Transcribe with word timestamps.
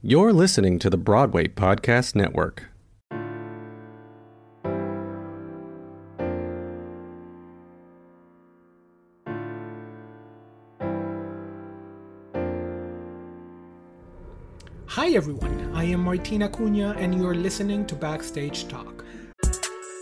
You're 0.00 0.32
listening 0.32 0.78
to 0.78 0.90
the 0.90 0.96
Broadway 0.96 1.48
Podcast 1.48 2.14
Network. 2.14 2.66
Hi 14.86 15.08
everyone, 15.08 15.72
I 15.74 15.82
am 15.82 16.04
Martina 16.04 16.48
Cunha 16.48 16.96
and 16.96 17.18
you're 17.18 17.34
listening 17.34 17.84
to 17.86 17.96
Backstage 17.96 18.68
Talk. 18.68 19.04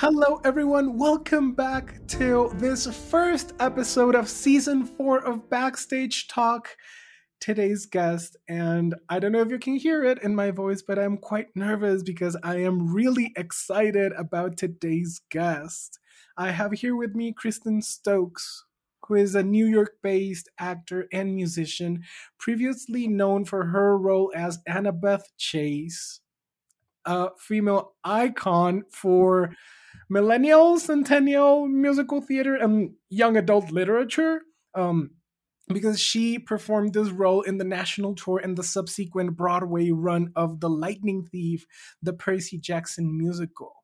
Hello 0.00 0.40
everyone, 0.44 0.96
welcome 0.96 1.54
back 1.54 1.98
to 2.06 2.52
this 2.54 2.86
first 3.10 3.52
episode 3.58 4.14
of 4.14 4.28
season 4.28 4.84
4 4.84 5.24
of 5.24 5.50
Backstage 5.50 6.28
Talk. 6.28 6.68
Today's 7.40 7.84
guest, 7.84 8.36
and 8.48 8.94
I 9.08 9.18
don't 9.18 9.32
know 9.32 9.40
if 9.40 9.50
you 9.50 9.58
can 9.58 9.74
hear 9.74 10.04
it 10.04 10.22
in 10.22 10.36
my 10.36 10.52
voice, 10.52 10.82
but 10.82 11.00
I'm 11.00 11.16
quite 11.16 11.48
nervous 11.56 12.04
because 12.04 12.36
I 12.44 12.58
am 12.58 12.94
really 12.94 13.32
excited 13.36 14.12
about 14.12 14.56
today's 14.56 15.20
guest. 15.32 15.98
I 16.36 16.52
have 16.52 16.70
here 16.70 16.94
with 16.94 17.16
me 17.16 17.34
Kristin 17.34 17.82
Stokes, 17.82 18.66
who 19.08 19.16
is 19.16 19.34
a 19.34 19.42
New 19.42 19.66
York 19.66 19.94
based 20.00 20.48
actor 20.60 21.08
and 21.12 21.34
musician, 21.34 22.04
previously 22.38 23.08
known 23.08 23.44
for 23.44 23.64
her 23.64 23.98
role 23.98 24.30
as 24.36 24.60
Annabeth 24.68 25.24
Chase, 25.38 26.20
a 27.04 27.30
female 27.36 27.94
icon 28.04 28.84
for 28.92 29.56
millennial, 30.08 30.78
centennial 30.78 31.66
musical 31.66 32.20
theater 32.20 32.54
and 32.54 32.94
young 33.10 33.36
adult 33.36 33.70
literature. 33.70 34.42
Um, 34.74 35.10
because 35.68 36.00
she 36.00 36.38
performed 36.38 36.94
this 36.94 37.10
role 37.10 37.42
in 37.42 37.58
the 37.58 37.64
national 37.64 38.14
tour 38.14 38.40
and 38.42 38.56
the 38.56 38.62
subsequent 38.62 39.36
Broadway 39.36 39.90
run 39.90 40.32
of 40.34 40.60
The 40.60 40.70
Lightning 40.70 41.26
Thief, 41.30 41.66
the 42.02 42.12
Percy 42.12 42.58
Jackson 42.58 43.16
musical. 43.16 43.74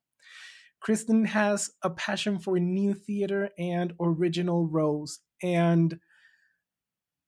Kristin 0.85 1.27
has 1.27 1.71
a 1.81 1.89
passion 1.89 2.39
for 2.39 2.59
new 2.59 2.93
theater 2.93 3.49
and 3.57 3.93
original 3.99 4.67
roles, 4.67 5.19
and 5.41 5.99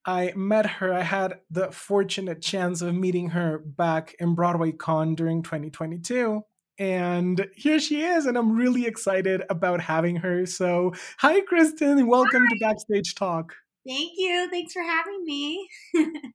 I 0.06 0.34
met 0.36 0.66
her. 0.66 0.94
I 0.94 1.02
had 1.02 1.40
the 1.50 1.72
fortunate 1.72 2.42
chance 2.42 2.82
of 2.82 2.94
meeting 2.94 3.30
her 3.30 3.58
back 3.58 4.16
in 4.20 4.36
Broadway 4.36 4.72
Con 4.72 5.16
during 5.16 5.42
2022. 5.42 6.44
And 6.80 7.48
here 7.56 7.80
she 7.80 8.02
is, 8.04 8.26
and 8.26 8.38
I'm 8.38 8.56
really 8.56 8.86
excited 8.86 9.44
about 9.50 9.82
having 9.82 10.16
her. 10.18 10.46
So, 10.46 10.94
hi, 11.18 11.42
Kristin, 11.42 12.06
welcome 12.08 12.44
Hi. 12.44 12.54
to 12.54 12.60
Backstage 12.60 13.16
Talk. 13.16 13.56
Thank 13.88 14.12
you. 14.18 14.48
Thanks 14.52 14.74
for 14.74 14.84
having 14.84 15.24
me. 15.26 15.70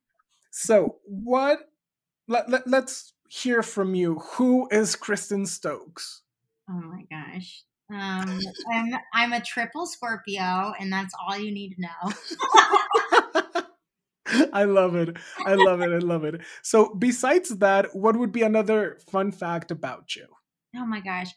So, 0.55 0.97
what? 1.05 1.61
Let, 2.29 2.51
let, 2.51 2.69
let's 2.69 3.15
hear 3.29 3.63
from 3.63 3.95
you. 3.95 4.19
Who 4.35 4.69
is 4.71 4.95
Kristin 4.95 5.47
Stokes? 5.49 6.23
oh 6.69 6.75
my 6.75 7.03
gosh. 7.11 7.65
Um, 7.91 8.41
I'm 8.73 8.95
I'm 9.13 9.33
a 9.33 9.41
triple 9.41 9.87
Scorpio, 9.87 10.73
and 10.79 10.93
that's 10.93 11.15
all 11.21 11.37
you 11.37 11.53
need 11.53 11.75
to 11.75 11.81
know. 11.83 12.13
I 14.53 14.65
love 14.65 14.95
it. 14.95 15.17
I 15.45 15.55
love 15.55 15.81
it. 15.81 15.91
I 15.91 15.99
love 15.99 16.25
it. 16.25 16.41
So, 16.63 16.95
besides 16.95 17.51
that, 17.59 17.95
what 17.95 18.17
would 18.17 18.33
be 18.33 18.43
another 18.43 18.99
fun 19.11 19.33
fact 19.33 19.71
about 19.71 20.15
you? 20.17 20.27
oh 20.77 20.87
my 20.87 21.01
gosh. 21.01 21.29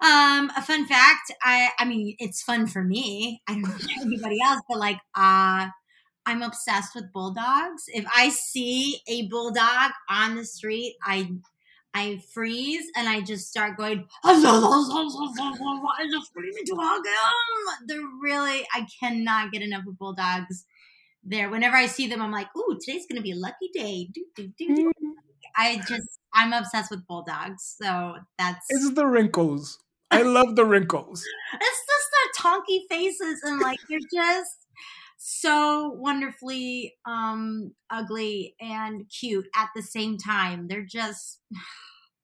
Um, 0.00 0.50
a 0.56 0.62
fun 0.62 0.86
fact. 0.86 1.32
I 1.42 1.70
I 1.78 1.84
mean, 1.84 2.16
it's 2.18 2.42
fun 2.42 2.66
for 2.66 2.82
me. 2.82 3.42
I 3.48 3.52
don't 3.54 3.62
know 3.62 3.76
anybody 4.02 4.38
else, 4.44 4.60
but 4.68 4.78
like, 4.78 4.98
uh, 5.16 5.68
I'm 6.26 6.42
obsessed 6.42 6.94
with 6.94 7.12
bulldogs. 7.12 7.84
If 7.88 8.04
I 8.14 8.30
see 8.30 9.00
a 9.08 9.28
bulldog 9.28 9.92
on 10.10 10.36
the 10.36 10.44
street, 10.44 10.96
I 11.02 11.30
I 11.94 12.20
freeze 12.32 12.84
and 12.96 13.08
I 13.08 13.20
just 13.20 13.48
start 13.48 13.76
going. 13.76 14.04
I 14.24 14.34
just 16.10 16.32
need 16.36 16.66
to 16.66 16.76
hug 16.76 17.06
him. 17.06 17.86
They're 17.86 18.08
really. 18.20 18.66
I 18.74 18.86
cannot 19.00 19.52
get 19.52 19.62
enough 19.62 19.86
of 19.86 19.96
bulldogs. 19.98 20.64
There, 21.24 21.48
whenever 21.48 21.76
I 21.76 21.86
see 21.86 22.06
them, 22.06 22.20
I'm 22.20 22.32
like, 22.32 22.48
"Ooh, 22.56 22.78
today's 22.80 23.06
gonna 23.06 23.22
be 23.22 23.32
a 23.32 23.36
lucky 23.36 23.70
day." 23.72 24.08
Do, 24.12 24.24
do, 24.36 24.52
do, 24.58 24.74
do. 24.74 24.92
I 25.56 25.78
just, 25.86 26.18
I'm 26.34 26.52
obsessed 26.52 26.90
with 26.90 27.06
bulldogs. 27.06 27.76
So 27.80 28.16
that's 28.38 28.66
It's 28.68 28.92
the 28.92 29.06
wrinkles. 29.06 29.78
I 30.10 30.22
love 30.22 30.56
the 30.56 30.64
wrinkles. 30.64 31.24
it's 31.54 31.86
just 31.86 32.10
their 32.12 32.52
tonky 32.52 32.80
faces 32.90 33.40
and 33.42 33.60
like 33.60 33.78
they're 33.88 33.98
just 34.12 34.66
so 35.16 35.88
wonderfully 35.96 36.94
um 37.06 37.72
ugly 37.90 38.54
and 38.60 39.04
cute 39.08 39.46
at 39.56 39.68
the 39.74 39.82
same 39.82 40.18
time 40.18 40.68
they're 40.68 40.84
just 40.84 41.40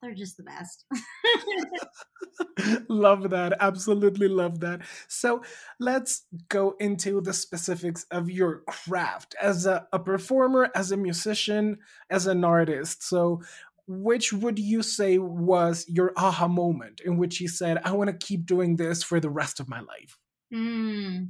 they're 0.02 0.14
just 0.14 0.36
the 0.36 0.42
best 0.42 0.84
love 2.88 3.30
that. 3.30 3.56
Absolutely 3.60 4.28
love 4.28 4.60
that. 4.60 4.80
So 5.08 5.42
let's 5.78 6.26
go 6.48 6.74
into 6.80 7.20
the 7.20 7.32
specifics 7.32 8.06
of 8.10 8.30
your 8.30 8.62
craft 8.68 9.34
as 9.40 9.66
a, 9.66 9.86
a 9.92 9.98
performer, 9.98 10.70
as 10.74 10.90
a 10.90 10.96
musician, 10.96 11.78
as 12.08 12.26
an 12.26 12.44
artist. 12.44 13.02
So, 13.02 13.42
which 13.86 14.32
would 14.32 14.58
you 14.58 14.82
say 14.82 15.18
was 15.18 15.84
your 15.88 16.12
aha 16.16 16.48
moment 16.48 17.00
in 17.04 17.16
which 17.16 17.40
you 17.40 17.48
said, 17.48 17.78
I 17.84 17.92
want 17.92 18.08
to 18.08 18.26
keep 18.26 18.46
doing 18.46 18.76
this 18.76 19.02
for 19.02 19.18
the 19.20 19.30
rest 19.30 19.58
of 19.60 19.68
my 19.68 19.80
life? 19.80 20.16
mm. 20.52 21.28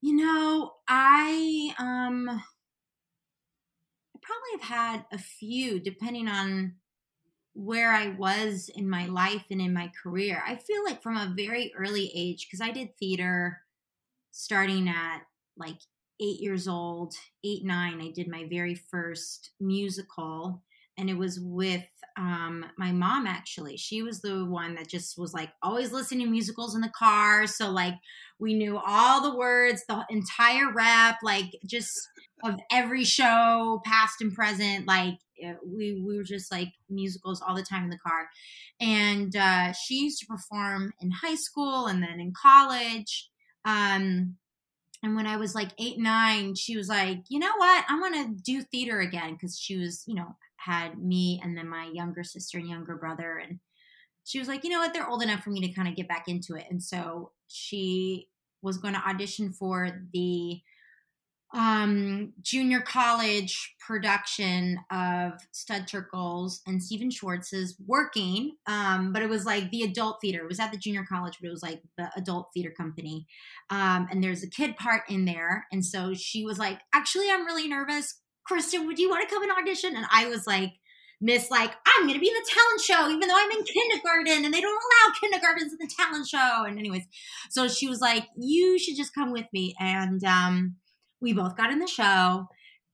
you 0.00 0.16
know 0.16 0.72
i 0.88 1.74
um 1.78 2.28
i 2.28 2.40
probably 4.20 4.60
have 4.60 4.68
had 4.68 5.04
a 5.12 5.18
few 5.18 5.80
depending 5.80 6.28
on 6.28 6.74
where 7.54 7.92
I 7.92 8.08
was 8.08 8.70
in 8.74 8.88
my 8.88 9.06
life 9.06 9.44
and 9.50 9.60
in 9.60 9.74
my 9.74 9.90
career. 10.02 10.42
I 10.46 10.56
feel 10.56 10.84
like 10.84 11.02
from 11.02 11.16
a 11.16 11.34
very 11.36 11.72
early 11.76 12.10
age, 12.14 12.46
because 12.46 12.60
I 12.60 12.70
did 12.70 12.96
theater 12.96 13.60
starting 14.30 14.88
at 14.88 15.22
like 15.56 15.78
eight 16.20 16.40
years 16.40 16.66
old, 16.66 17.14
eight, 17.44 17.64
nine, 17.64 18.00
I 18.00 18.10
did 18.10 18.28
my 18.28 18.46
very 18.48 18.74
first 18.74 19.50
musical. 19.60 20.62
And 20.98 21.08
it 21.08 21.16
was 21.16 21.40
with 21.40 21.86
um, 22.18 22.66
my 22.76 22.92
mom, 22.92 23.26
actually. 23.26 23.78
She 23.78 24.02
was 24.02 24.20
the 24.20 24.44
one 24.44 24.74
that 24.74 24.88
just 24.88 25.18
was 25.18 25.32
like 25.32 25.48
always 25.62 25.90
listening 25.90 26.26
to 26.26 26.30
musicals 26.30 26.74
in 26.74 26.82
the 26.82 26.92
car. 26.96 27.46
So, 27.46 27.70
like, 27.70 27.94
we 28.38 28.52
knew 28.52 28.78
all 28.78 29.22
the 29.22 29.36
words, 29.36 29.84
the 29.88 30.04
entire 30.10 30.70
rep, 30.70 31.16
like, 31.22 31.58
just 31.64 32.08
of 32.44 32.56
every 32.70 33.04
show, 33.04 33.80
past 33.86 34.20
and 34.20 34.34
present. 34.34 34.86
Like, 34.86 35.14
we 35.64 36.02
we 36.06 36.16
were 36.16 36.24
just 36.24 36.50
like 36.50 36.72
musicals 36.88 37.42
all 37.42 37.54
the 37.54 37.62
time 37.62 37.84
in 37.84 37.90
the 37.90 37.98
car, 37.98 38.28
and 38.80 39.34
uh, 39.36 39.72
she 39.72 40.04
used 40.04 40.20
to 40.20 40.26
perform 40.26 40.92
in 41.00 41.10
high 41.10 41.34
school 41.34 41.86
and 41.86 42.02
then 42.02 42.20
in 42.20 42.32
college. 42.40 43.30
Um, 43.64 44.36
and 45.02 45.16
when 45.16 45.26
I 45.26 45.36
was 45.36 45.54
like 45.54 45.70
eight, 45.78 45.98
nine, 45.98 46.54
she 46.54 46.76
was 46.76 46.88
like, 46.88 47.24
you 47.28 47.40
know 47.40 47.52
what? 47.56 47.84
I 47.88 47.98
want 47.98 48.14
to 48.14 48.42
do 48.42 48.62
theater 48.62 49.00
again 49.00 49.32
because 49.32 49.58
she 49.58 49.76
was, 49.76 50.04
you 50.06 50.14
know, 50.14 50.36
had 50.56 51.02
me 51.02 51.40
and 51.42 51.56
then 51.56 51.68
my 51.68 51.90
younger 51.92 52.22
sister 52.22 52.58
and 52.58 52.68
younger 52.68 52.94
brother. 52.94 53.38
And 53.38 53.58
she 54.24 54.38
was 54.38 54.46
like, 54.46 54.62
you 54.62 54.70
know 54.70 54.78
what? 54.78 54.94
They're 54.94 55.08
old 55.08 55.22
enough 55.22 55.42
for 55.42 55.50
me 55.50 55.60
to 55.60 55.72
kind 55.72 55.88
of 55.88 55.96
get 55.96 56.08
back 56.08 56.28
into 56.28 56.54
it. 56.54 56.66
And 56.70 56.80
so 56.80 57.32
she 57.48 58.28
was 58.62 58.78
going 58.78 58.94
to 58.94 59.08
audition 59.08 59.52
for 59.52 59.90
the 60.12 60.60
um, 61.54 62.32
junior 62.40 62.80
college 62.80 63.74
production 63.78 64.78
of 64.90 65.32
Studs 65.52 65.92
Terkel's 65.92 66.62
and 66.66 66.82
Stephen 66.82 67.10
Schwartz's 67.10 67.76
Working, 67.86 68.52
um, 68.66 69.12
but 69.12 69.22
it 69.22 69.28
was 69.28 69.44
like 69.44 69.70
the 69.70 69.82
adult 69.82 70.18
theater. 70.20 70.42
It 70.42 70.48
was 70.48 70.60
at 70.60 70.72
the 70.72 70.78
junior 70.78 71.04
college, 71.06 71.38
but 71.40 71.48
it 71.48 71.50
was 71.50 71.62
like 71.62 71.82
the 71.98 72.10
adult 72.16 72.48
theater 72.54 72.72
company. 72.74 73.26
Um, 73.70 74.08
and 74.10 74.24
there's 74.24 74.42
a 74.42 74.50
kid 74.50 74.76
part 74.76 75.02
in 75.08 75.26
there. 75.26 75.66
And 75.70 75.84
so 75.84 76.14
she 76.14 76.44
was 76.44 76.58
like, 76.58 76.78
actually, 76.94 77.30
I'm 77.30 77.44
really 77.44 77.68
nervous. 77.68 78.14
Kristin, 78.50 78.86
would 78.86 78.98
you 78.98 79.10
want 79.10 79.28
to 79.28 79.32
come 79.32 79.42
and 79.42 79.52
audition? 79.52 79.94
And 79.94 80.06
I 80.10 80.26
was 80.26 80.46
like, 80.46 80.72
Miss, 81.20 81.52
like, 81.52 81.70
I'm 81.86 82.06
going 82.06 82.14
to 82.14 82.20
be 82.20 82.28
in 82.28 82.34
the 82.34 82.50
talent 82.50 82.80
show, 82.80 83.14
even 83.14 83.28
though 83.28 83.36
I'm 83.36 83.50
in 83.52 83.62
kindergarten 83.62 84.44
and 84.44 84.52
they 84.52 84.60
don't 84.60 84.82
allow 84.82 85.14
kindergartens 85.20 85.72
in 85.72 85.78
the 85.78 85.92
talent 85.96 86.26
show. 86.26 86.64
And, 86.64 86.80
anyways, 86.80 87.04
so 87.48 87.68
she 87.68 87.86
was 87.86 88.00
like, 88.00 88.26
You 88.36 88.76
should 88.76 88.96
just 88.96 89.14
come 89.14 89.30
with 89.30 89.46
me. 89.52 89.76
And, 89.78 90.24
um, 90.24 90.76
we 91.22 91.32
both 91.32 91.56
got 91.56 91.70
in 91.70 91.78
the 91.78 91.86
show 91.86 92.46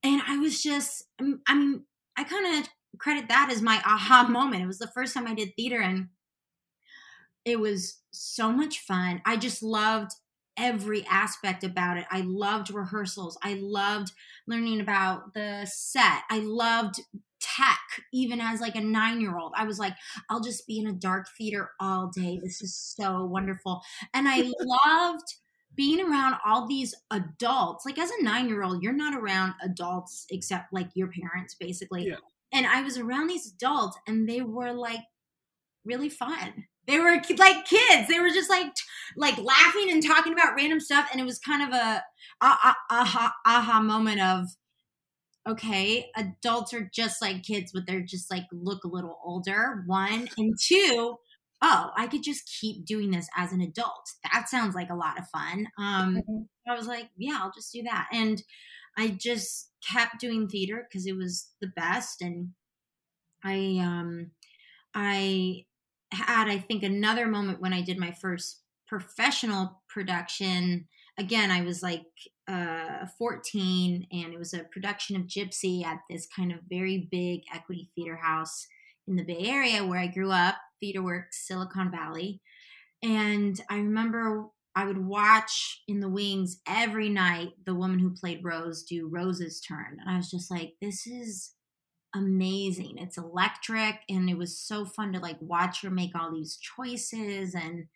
and 0.04 0.22
i 0.28 0.36
was 0.38 0.62
just 0.62 1.04
um, 1.20 1.40
i 1.48 1.54
mean 1.54 1.82
i 2.16 2.22
kind 2.22 2.58
of 2.58 2.68
credit 2.98 3.28
that 3.28 3.50
as 3.50 3.62
my 3.62 3.80
aha 3.84 4.26
moment. 4.30 4.62
It 4.62 4.66
was 4.66 4.78
the 4.78 4.90
first 4.94 5.14
time 5.14 5.26
i 5.26 5.34
did 5.34 5.54
theater 5.56 5.80
and 5.80 6.08
it 7.44 7.58
was 7.58 8.00
so 8.10 8.52
much 8.52 8.80
fun. 8.80 9.22
I 9.24 9.36
just 9.36 9.62
loved 9.62 10.10
every 10.58 11.06
aspect 11.08 11.64
about 11.64 11.96
it. 11.96 12.04
I 12.10 12.20
loved 12.22 12.70
rehearsals. 12.70 13.38
I 13.42 13.54
loved 13.54 14.12
learning 14.46 14.80
about 14.80 15.32
the 15.34 15.64
set. 15.64 16.24
I 16.30 16.40
loved 16.40 17.00
tech 17.40 17.78
even 18.12 18.40
as 18.40 18.60
like 18.60 18.74
a 18.74 18.80
nine 18.80 19.20
year 19.20 19.38
old 19.38 19.52
i 19.54 19.62
was 19.62 19.78
like 19.78 19.94
i'll 20.28 20.40
just 20.40 20.66
be 20.66 20.76
in 20.76 20.88
a 20.88 20.92
dark 20.92 21.28
theater 21.38 21.70
all 21.78 22.10
day. 22.12 22.40
This 22.42 22.60
is 22.60 22.74
so 22.76 23.24
wonderful. 23.24 23.80
And 24.12 24.26
i 24.28 24.38
loved 24.60 25.34
being 25.78 26.00
around 26.00 26.34
all 26.44 26.66
these 26.66 26.92
adults, 27.12 27.86
like 27.86 27.98
as 27.98 28.10
a 28.10 28.22
nine 28.22 28.48
year 28.48 28.64
old, 28.64 28.82
you're 28.82 28.92
not 28.92 29.14
around 29.14 29.54
adults 29.62 30.26
except 30.28 30.72
like 30.72 30.90
your 30.94 31.06
parents, 31.06 31.54
basically. 31.54 32.08
Yeah. 32.08 32.16
And 32.52 32.66
I 32.66 32.82
was 32.82 32.98
around 32.98 33.28
these 33.28 33.52
adults 33.52 33.96
and 34.08 34.28
they 34.28 34.42
were 34.42 34.72
like 34.72 35.04
really 35.84 36.08
fun. 36.08 36.66
They 36.88 36.98
were 36.98 37.22
like 37.36 37.64
kids. 37.64 38.08
They 38.08 38.18
were 38.18 38.30
just 38.30 38.50
like 38.50 38.72
like 39.16 39.38
laughing 39.38 39.88
and 39.90 40.04
talking 40.04 40.32
about 40.32 40.56
random 40.56 40.80
stuff, 40.80 41.08
and 41.12 41.20
it 41.20 41.24
was 41.24 41.38
kind 41.38 41.62
of 41.62 41.68
a 41.78 42.02
aha 42.40 42.74
aha 42.90 43.34
aha 43.46 43.80
moment 43.80 44.20
of 44.20 44.46
okay, 45.48 46.10
adults 46.16 46.74
are 46.74 46.90
just 46.92 47.22
like 47.22 47.42
kids, 47.42 47.70
but 47.72 47.84
they're 47.86 48.00
just 48.00 48.30
like 48.30 48.44
look 48.52 48.84
a 48.84 48.88
little 48.88 49.18
older. 49.22 49.84
One 49.86 50.28
and 50.38 50.54
two, 50.60 51.18
oh, 51.62 51.90
I 51.96 52.06
could 52.06 52.22
just 52.22 52.50
keep 52.60 52.84
doing 52.84 53.10
this 53.10 53.28
as 53.36 53.52
an 53.52 53.60
adult. 53.60 54.08
That 54.32 54.48
sounds 54.48 54.74
like 54.74 54.90
a 54.90 54.96
lot 54.96 55.18
of 55.18 55.28
fun. 55.28 55.66
Um, 55.78 56.16
mm-hmm. 56.16 56.70
I 56.70 56.76
was 56.76 56.86
like, 56.86 57.08
yeah, 57.16 57.38
I'll 57.40 57.52
just 57.54 57.72
do 57.72 57.82
that. 57.84 58.08
And 58.12 58.42
I 58.96 59.08
just 59.08 59.70
kept 59.88 60.20
doing 60.20 60.48
theater 60.48 60.86
because 60.88 61.06
it 61.06 61.16
was 61.16 61.48
the 61.60 61.70
best. 61.74 62.22
And 62.22 62.50
I, 63.44 63.78
um, 63.80 64.32
I 64.94 65.64
had, 66.12 66.48
I 66.48 66.58
think, 66.58 66.82
another 66.82 67.26
moment 67.26 67.60
when 67.60 67.72
I 67.72 67.82
did 67.82 67.98
my 67.98 68.12
first 68.12 68.62
professional 68.86 69.82
production. 69.88 70.86
Again, 71.18 71.50
I 71.50 71.62
was 71.62 71.82
like 71.82 72.06
uh, 72.48 73.06
14, 73.18 74.06
and 74.10 74.32
it 74.32 74.38
was 74.38 74.54
a 74.54 74.64
production 74.64 75.16
of 75.16 75.26
Gypsy 75.26 75.84
at 75.84 75.98
this 76.08 76.26
kind 76.34 76.52
of 76.52 76.58
very 76.68 77.08
big 77.10 77.42
equity 77.52 77.90
theater 77.94 78.16
house 78.16 78.66
in 79.08 79.16
the 79.16 79.24
Bay 79.24 79.46
Area 79.46 79.84
where 79.84 79.98
I 79.98 80.06
grew 80.06 80.30
up, 80.30 80.56
TheaterWorks, 80.82 81.32
Silicon 81.32 81.90
Valley. 81.90 82.40
And 83.02 83.60
I 83.70 83.76
remember 83.76 84.46
I 84.74 84.84
would 84.84 85.04
watch 85.04 85.82
in 85.88 86.00
the 86.00 86.08
wings 86.08 86.60
every 86.66 87.08
night 87.08 87.50
the 87.66 87.74
woman 87.74 87.98
who 87.98 88.14
played 88.14 88.44
Rose 88.44 88.84
do 88.84 89.08
Rose's 89.08 89.60
turn. 89.60 89.98
And 90.00 90.08
I 90.08 90.16
was 90.16 90.30
just 90.30 90.50
like, 90.50 90.74
this 90.80 91.06
is 91.06 91.52
amazing. 92.14 92.98
It's 92.98 93.18
electric. 93.18 93.96
And 94.08 94.30
it 94.30 94.38
was 94.38 94.58
so 94.58 94.84
fun 94.84 95.12
to 95.12 95.18
like 95.18 95.38
watch 95.40 95.82
her 95.82 95.90
make 95.90 96.12
all 96.14 96.32
these 96.32 96.58
choices. 96.58 97.54
And 97.54 97.86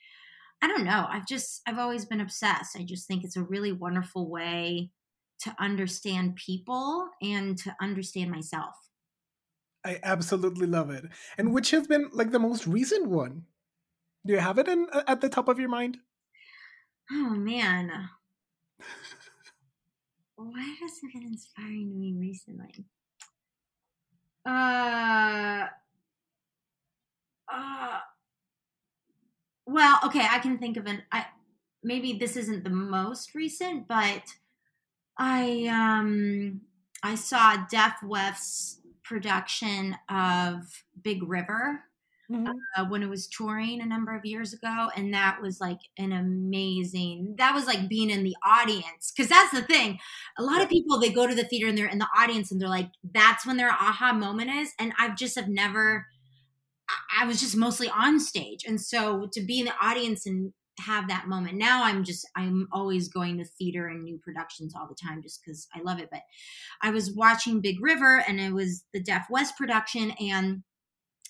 I 0.61 0.67
don't 0.67 0.85
know. 0.85 1.07
I've 1.09 1.27
just, 1.27 1.63
I've 1.67 1.79
always 1.79 2.05
been 2.05 2.21
obsessed. 2.21 2.77
I 2.77 2.85
just 2.85 3.07
think 3.07 3.25
it's 3.25 3.37
a 3.37 3.43
really 3.43 3.73
wonderful 3.73 4.29
way 4.29 4.91
to 5.41 5.55
understand 5.59 6.37
people 6.37 7.09
and 7.21 7.59
to 7.59 7.75
understand 7.81 8.31
myself. 8.31 8.75
I 9.85 9.99
absolutely 10.03 10.67
love 10.67 10.91
it. 10.91 11.05
And 11.37 11.53
which 11.53 11.71
has 11.71 11.87
been 11.87 12.11
like 12.13 12.31
the 12.31 12.39
most 12.39 12.67
recent 12.67 13.09
one? 13.09 13.47
Do 14.25 14.33
you 14.33 14.39
have 14.39 14.59
it 14.59 14.69
in 14.69 14.87
uh, 14.93 15.03
at 15.07 15.21
the 15.21 15.29
top 15.29 15.49
of 15.49 15.59
your 15.59 15.69
mind? 15.69 15.99
Oh 17.11 17.31
man. 17.31 18.11
Why 20.37 20.77
has 20.81 21.01
been 21.13 21.23
inspiring 21.25 21.91
to 21.91 21.97
me 21.97 22.15
recently? 22.19 22.85
Uh 24.45 25.67
uh 27.49 28.01
well, 29.67 29.99
okay, 30.05 30.27
I 30.29 30.39
can 30.41 30.59
think 30.59 30.77
of 30.77 30.87
an 30.87 31.03
I 31.13 31.27
maybe 31.83 32.15
this 32.15 32.37
isn't 32.37 32.65
the 32.65 32.71
most 32.71 33.35
recent, 33.35 33.89
but 33.89 34.35
I 35.19 35.67
um 35.69 36.63
I 37.03 37.15
saw 37.15 37.67
Deaf 37.67 38.03
West's 38.03 38.82
production 39.13 39.95
of 40.09 40.85
Big 41.03 41.23
River 41.23 41.83
mm-hmm. 42.31 42.51
uh, 42.77 42.87
when 42.89 43.03
it 43.03 43.11
was 43.11 43.27
touring 43.27 43.83
a 43.83 43.87
number 43.87 44.17
of 44.17 44.25
years 44.25 44.55
ago. 44.55 44.89
And 44.97 45.13
that 45.13 45.43
was 45.43 45.61
like 45.61 45.81
an 45.99 46.13
amazing, 46.13 47.35
that 47.37 47.55
was 47.55 47.67
like 47.67 47.91
being 47.91 48.09
in 48.09 48.25
the 48.25 48.35
audience. 48.43 49.13
Cause 49.15 49.29
that's 49.29 49.53
the 49.53 49.61
thing. 49.61 49.99
A 50.39 50.43
lot 50.43 50.63
of 50.63 50.71
people, 50.71 50.99
they 50.99 51.11
go 51.11 51.27
to 51.27 51.35
the 51.35 51.45
theater 51.45 51.67
and 51.69 51.77
they're 51.77 51.87
in 51.91 51.99
the 51.99 52.09
audience 52.17 52.51
and 52.51 52.59
they're 52.59 52.71
like, 52.71 52.89
that's 53.13 53.45
when 53.45 53.59
their 53.59 53.69
aha 53.69 54.15
moment 54.15 54.51
is. 54.51 54.71
And 54.79 54.95
I've 54.99 55.15
just 55.15 55.37
have 55.37 55.49
never, 55.49 56.07
I 57.21 57.27
was 57.27 57.39
just 57.39 57.55
mostly 57.55 57.91
on 57.91 58.19
stage. 58.19 58.65
And 58.67 58.81
so 58.81 59.29
to 59.35 59.43
be 59.43 59.61
in 59.61 59.67
the 59.67 59.75
audience 59.79 60.25
and 60.25 60.55
have 60.83 61.09
that 61.09 61.29
moment. 61.29 61.57
Now 61.57 61.85
I'm 61.85 62.05
just 62.05 62.27
I'm 62.37 62.69
always 62.73 63.09
going 63.09 63.39
to 63.39 63.45
theater 63.45 63.89
and 63.89 64.03
new 64.03 64.19
productions 64.19 64.75
all 64.75 64.87
the 64.87 64.95
time 64.95 65.23
just 65.23 65.41
because 65.43 65.67
I 65.75 65.81
love 65.81 65.99
it. 65.99 66.09
But 66.11 66.23
I 66.81 66.91
was 66.91 67.13
watching 67.13 67.61
Big 67.61 67.83
River 67.83 68.23
and 68.27 68.41
it 68.41 68.53
was 68.53 68.85
the 68.93 69.03
Deaf 69.03 69.27
West 69.31 69.57
production 69.57 70.13
and 70.21 70.63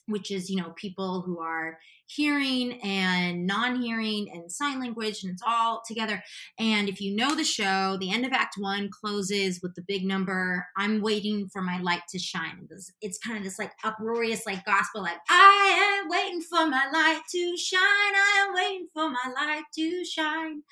which 0.07 0.31
is 0.31 0.51
you 0.51 0.57
know 0.57 0.71
people 0.77 1.23
who 1.23 1.39
are 1.39 1.79
hearing 2.07 2.81
and 2.83 3.47
non-hearing 3.47 4.29
and 4.35 4.51
sign 4.51 4.81
language 4.81 5.23
and 5.23 5.33
it's 5.33 5.43
all 5.47 5.83
together. 5.87 6.23
And 6.59 6.89
if 6.89 7.01
you 7.01 7.15
know 7.17 7.35
the 7.35 7.45
show 7.45 7.97
the 7.99 8.13
end 8.13 8.27
of 8.27 8.33
act 8.33 8.57
one 8.59 8.91
closes 8.91 9.61
with 9.63 9.75
the 9.75 9.83
big 9.83 10.05
number 10.05 10.67
i'm 10.77 11.01
waiting 11.01 11.49
for 11.49 11.63
my 11.63 11.81
light 11.81 12.03
to 12.11 12.19
shine. 12.19 12.69
It's 13.01 13.19
kind 13.19 13.39
of 13.39 13.45
this 13.45 13.59
like 13.59 13.73
uproarious 13.85 14.47
like 14.47 14.65
gospel 14.65 15.03
like 15.03 15.19
i 15.29 16.01
am 16.03 16.09
waiting 16.11 16.41
for 16.43 16.67
my 16.67 16.87
light 16.93 17.21
to 17.31 17.57
shine. 17.57 17.81
I 17.81 18.47
am 18.47 18.55
waiting 18.55 18.89
for 18.93 19.09
my 19.09 19.33
light 19.35 19.65
to 19.77 20.05
shine 20.05 20.63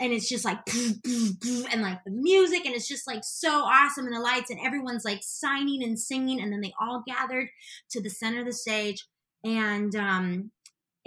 and 0.00 0.12
it's 0.12 0.28
just 0.28 0.44
like 0.44 0.58
and 0.74 1.82
like 1.82 2.02
the 2.04 2.10
music 2.10 2.64
and 2.64 2.74
it's 2.74 2.88
just 2.88 3.06
like 3.06 3.22
so 3.22 3.50
awesome 3.50 4.06
and 4.06 4.14
the 4.14 4.20
lights 4.20 4.50
and 4.50 4.58
everyone's 4.64 5.04
like 5.04 5.20
signing 5.22 5.82
and 5.82 5.98
singing 5.98 6.40
and 6.40 6.52
then 6.52 6.60
they 6.60 6.72
all 6.80 7.04
gathered 7.06 7.48
to 7.90 8.02
the 8.02 8.10
center 8.10 8.40
of 8.40 8.46
the 8.46 8.52
stage 8.52 9.06
and 9.44 9.94
um 9.94 10.50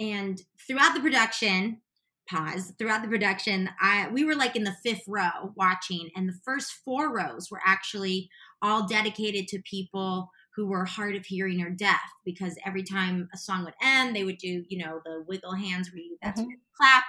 and 0.00 0.42
throughout 0.66 0.94
the 0.94 1.00
production 1.00 1.80
pause 2.28 2.72
throughout 2.78 3.02
the 3.02 3.08
production 3.08 3.68
i 3.80 4.08
we 4.08 4.24
were 4.24 4.34
like 4.34 4.56
in 4.56 4.64
the 4.64 4.76
fifth 4.82 5.04
row 5.06 5.52
watching 5.56 6.08
and 6.16 6.28
the 6.28 6.38
first 6.44 6.72
four 6.84 7.14
rows 7.14 7.48
were 7.50 7.60
actually 7.66 8.30
all 8.62 8.86
dedicated 8.86 9.46
to 9.46 9.60
people 9.68 10.30
who 10.56 10.66
were 10.66 10.84
hard 10.84 11.16
of 11.16 11.26
hearing 11.26 11.60
or 11.60 11.68
deaf 11.68 12.00
because 12.24 12.56
every 12.64 12.82
time 12.82 13.28
a 13.34 13.36
song 13.36 13.64
would 13.64 13.74
end 13.82 14.16
they 14.16 14.24
would 14.24 14.38
do 14.38 14.64
you 14.68 14.78
know 14.78 15.00
the 15.04 15.22
wiggle 15.28 15.54
hands 15.54 15.90
where 15.90 15.98
you 16.00 16.16
that's 16.22 16.40
mm-hmm. 16.40 16.50
clap 16.80 17.04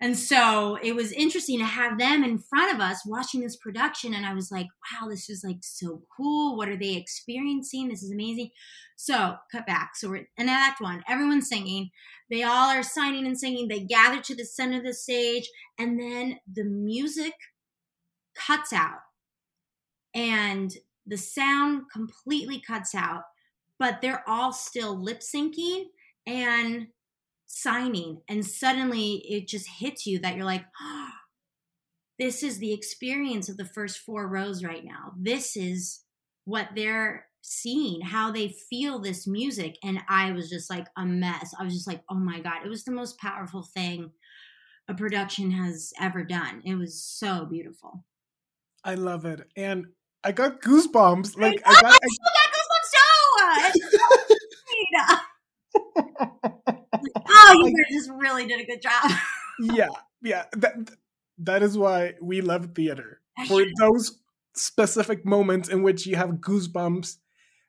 and 0.00 0.16
so 0.16 0.78
it 0.82 0.94
was 0.94 1.12
interesting 1.12 1.58
to 1.58 1.64
have 1.64 1.98
them 1.98 2.22
in 2.22 2.38
front 2.38 2.74
of 2.74 2.80
us 2.80 3.06
watching 3.06 3.40
this 3.40 3.56
production. 3.56 4.12
And 4.12 4.26
I 4.26 4.34
was 4.34 4.50
like, 4.50 4.66
wow, 4.66 5.08
this 5.08 5.30
is 5.30 5.42
like 5.42 5.58
so 5.62 6.02
cool. 6.14 6.56
What 6.56 6.68
are 6.68 6.76
they 6.76 6.94
experiencing? 6.94 7.88
This 7.88 8.02
is 8.02 8.10
amazing. 8.10 8.50
So 8.96 9.36
cut 9.50 9.66
back. 9.66 9.92
So 9.96 10.10
we're 10.10 10.28
in 10.36 10.48
Act 10.50 10.82
One. 10.82 11.02
Everyone's 11.08 11.48
singing. 11.48 11.90
They 12.28 12.42
all 12.42 12.68
are 12.68 12.82
signing 12.82 13.26
and 13.26 13.38
singing. 13.38 13.68
They 13.68 13.80
gather 13.80 14.20
to 14.20 14.34
the 14.34 14.44
center 14.44 14.78
of 14.78 14.84
the 14.84 14.92
stage. 14.92 15.48
And 15.78 15.98
then 15.98 16.40
the 16.52 16.64
music 16.64 17.32
cuts 18.34 18.74
out. 18.74 19.00
And 20.14 20.74
the 21.06 21.16
sound 21.16 21.84
completely 21.92 22.60
cuts 22.60 22.94
out, 22.94 23.22
but 23.78 24.00
they're 24.00 24.24
all 24.26 24.52
still 24.52 25.00
lip 25.00 25.20
syncing 25.20 25.84
and 26.26 26.88
signing. 27.56 28.20
And 28.28 28.44
suddenly 28.44 29.24
it 29.28 29.48
just 29.48 29.66
hits 29.78 30.06
you 30.06 30.18
that 30.20 30.36
you're 30.36 30.44
like, 30.44 30.64
oh, 30.80 31.08
this 32.18 32.42
is 32.42 32.58
the 32.58 32.72
experience 32.72 33.48
of 33.48 33.56
the 33.56 33.64
first 33.64 33.98
four 33.98 34.28
rows 34.28 34.62
right 34.64 34.84
now. 34.84 35.12
This 35.18 35.56
is 35.56 36.02
what 36.44 36.68
they're 36.74 37.26
seeing, 37.42 38.00
how 38.00 38.30
they 38.30 38.54
feel 38.70 38.98
this 38.98 39.26
music. 39.26 39.76
And 39.82 40.00
I 40.08 40.32
was 40.32 40.50
just 40.50 40.70
like 40.70 40.86
a 40.96 41.04
mess. 41.04 41.54
I 41.58 41.64
was 41.64 41.74
just 41.74 41.86
like, 41.86 42.02
oh 42.10 42.14
my 42.16 42.40
God, 42.40 42.64
it 42.64 42.68
was 42.68 42.84
the 42.84 42.92
most 42.92 43.18
powerful 43.18 43.62
thing 43.74 44.12
a 44.88 44.94
production 44.94 45.50
has 45.50 45.92
ever 46.00 46.24
done. 46.24 46.62
It 46.64 46.76
was 46.76 47.02
so 47.02 47.44
beautiful. 47.44 48.04
I 48.84 48.94
love 48.94 49.24
it. 49.24 49.40
And 49.56 49.86
I 50.22 50.32
got 50.32 50.60
goosebumps. 50.62 51.36
Like 51.38 51.60
I, 51.66 51.70
I 51.70 51.82
got, 51.82 51.94
I, 51.94 52.08
got 52.36 52.50
goosebumps 52.52 52.90
too. 56.12 56.52
oh, 57.46 57.66
you 57.66 57.84
just 57.90 58.10
really 58.10 58.46
did 58.46 58.60
a 58.60 58.64
good 58.64 58.82
job. 58.82 59.10
yeah, 59.60 59.88
yeah. 60.22 60.44
That 60.52 60.74
that 61.38 61.62
is 61.62 61.76
why 61.76 62.14
we 62.20 62.40
love 62.40 62.74
theater 62.74 63.20
for 63.48 63.62
those 63.78 64.18
specific 64.54 65.24
moments 65.24 65.68
in 65.68 65.82
which 65.82 66.06
you 66.06 66.16
have 66.16 66.30
goosebumps 66.30 67.16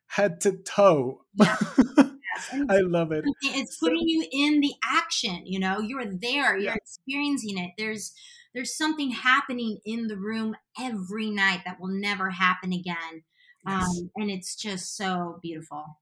head 0.07 0.41
to 0.41 0.53
toe. 0.53 1.22
I 2.69 2.79
love 2.81 3.12
it. 3.12 3.25
It's 3.41 3.77
putting 3.77 4.07
you 4.07 4.25
in 4.31 4.62
the 4.62 4.74
action, 4.84 5.41
you 5.46 5.60
know, 5.60 5.79
you're 5.79 6.05
there, 6.05 6.55
you're 6.55 6.60
yeah. 6.60 6.75
experiencing 6.75 7.57
it. 7.57 7.72
There's 7.77 8.13
there's 8.53 8.77
something 8.77 9.12
happening 9.12 9.79
in 9.86 10.07
the 10.07 10.17
room 10.17 10.55
every 10.79 11.29
night 11.29 11.62
that 11.65 11.79
will 11.79 11.89
never 11.89 12.29
happen 12.29 12.74
again. 12.74 13.24
Yes. 13.67 13.84
Um, 13.84 14.12
and 14.15 14.31
it's 14.31 14.55
just 14.55 14.96
so 14.96 15.39
beautiful. 15.41 16.00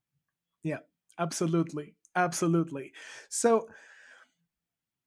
Yeah, 0.63 0.79
absolutely. 1.19 1.95
Absolutely. 2.15 2.93
So 3.29 3.67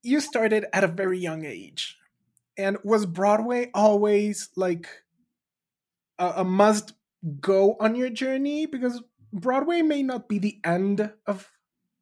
you 0.03 0.19
started 0.19 0.65
at 0.73 0.83
a 0.83 0.87
very 0.87 1.19
young 1.19 1.45
age. 1.45 1.97
And 2.57 2.77
was 2.83 3.05
Broadway 3.05 3.71
always 3.73 4.49
like 4.55 4.87
a, 6.17 6.33
a 6.37 6.43
must 6.43 6.93
go 7.39 7.75
on 7.79 7.95
your 7.95 8.09
journey? 8.09 8.65
Because 8.65 9.01
Broadway 9.31 9.81
may 9.81 10.03
not 10.03 10.27
be 10.27 10.39
the 10.39 10.59
end 10.63 11.11
of 11.25 11.49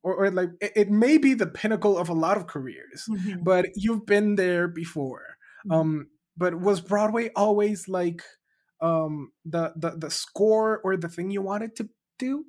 or, 0.04 0.16
or 0.16 0.32
like 0.32 0.50
it, 0.62 0.90
may 0.90 1.18
be 1.18 1.34
the 1.34 1.48
pinnacle 1.48 1.98
of 1.98 2.10
a 2.10 2.14
lot 2.14 2.38
of 2.38 2.48
careers, 2.48 3.06
mm-hmm. 3.10 3.44
but 3.44 3.66
you've 3.76 4.06
been 4.06 4.36
there 4.36 4.68
before. 4.68 5.38
Mm-hmm. 5.66 5.72
Um, 5.72 6.08
but 6.38 6.60
was 6.60 6.80
Broadway 6.82 7.30
always 7.36 7.88
like 7.88 8.24
um 8.80 9.32
the, 9.44 9.74
the 9.76 9.92
the 9.98 10.12
score 10.12 10.80
or 10.84 10.98
the 10.98 11.10
thing 11.10 11.32
you 11.32 11.42
wanted 11.42 11.76
to 11.78 11.90
do? 12.18 12.46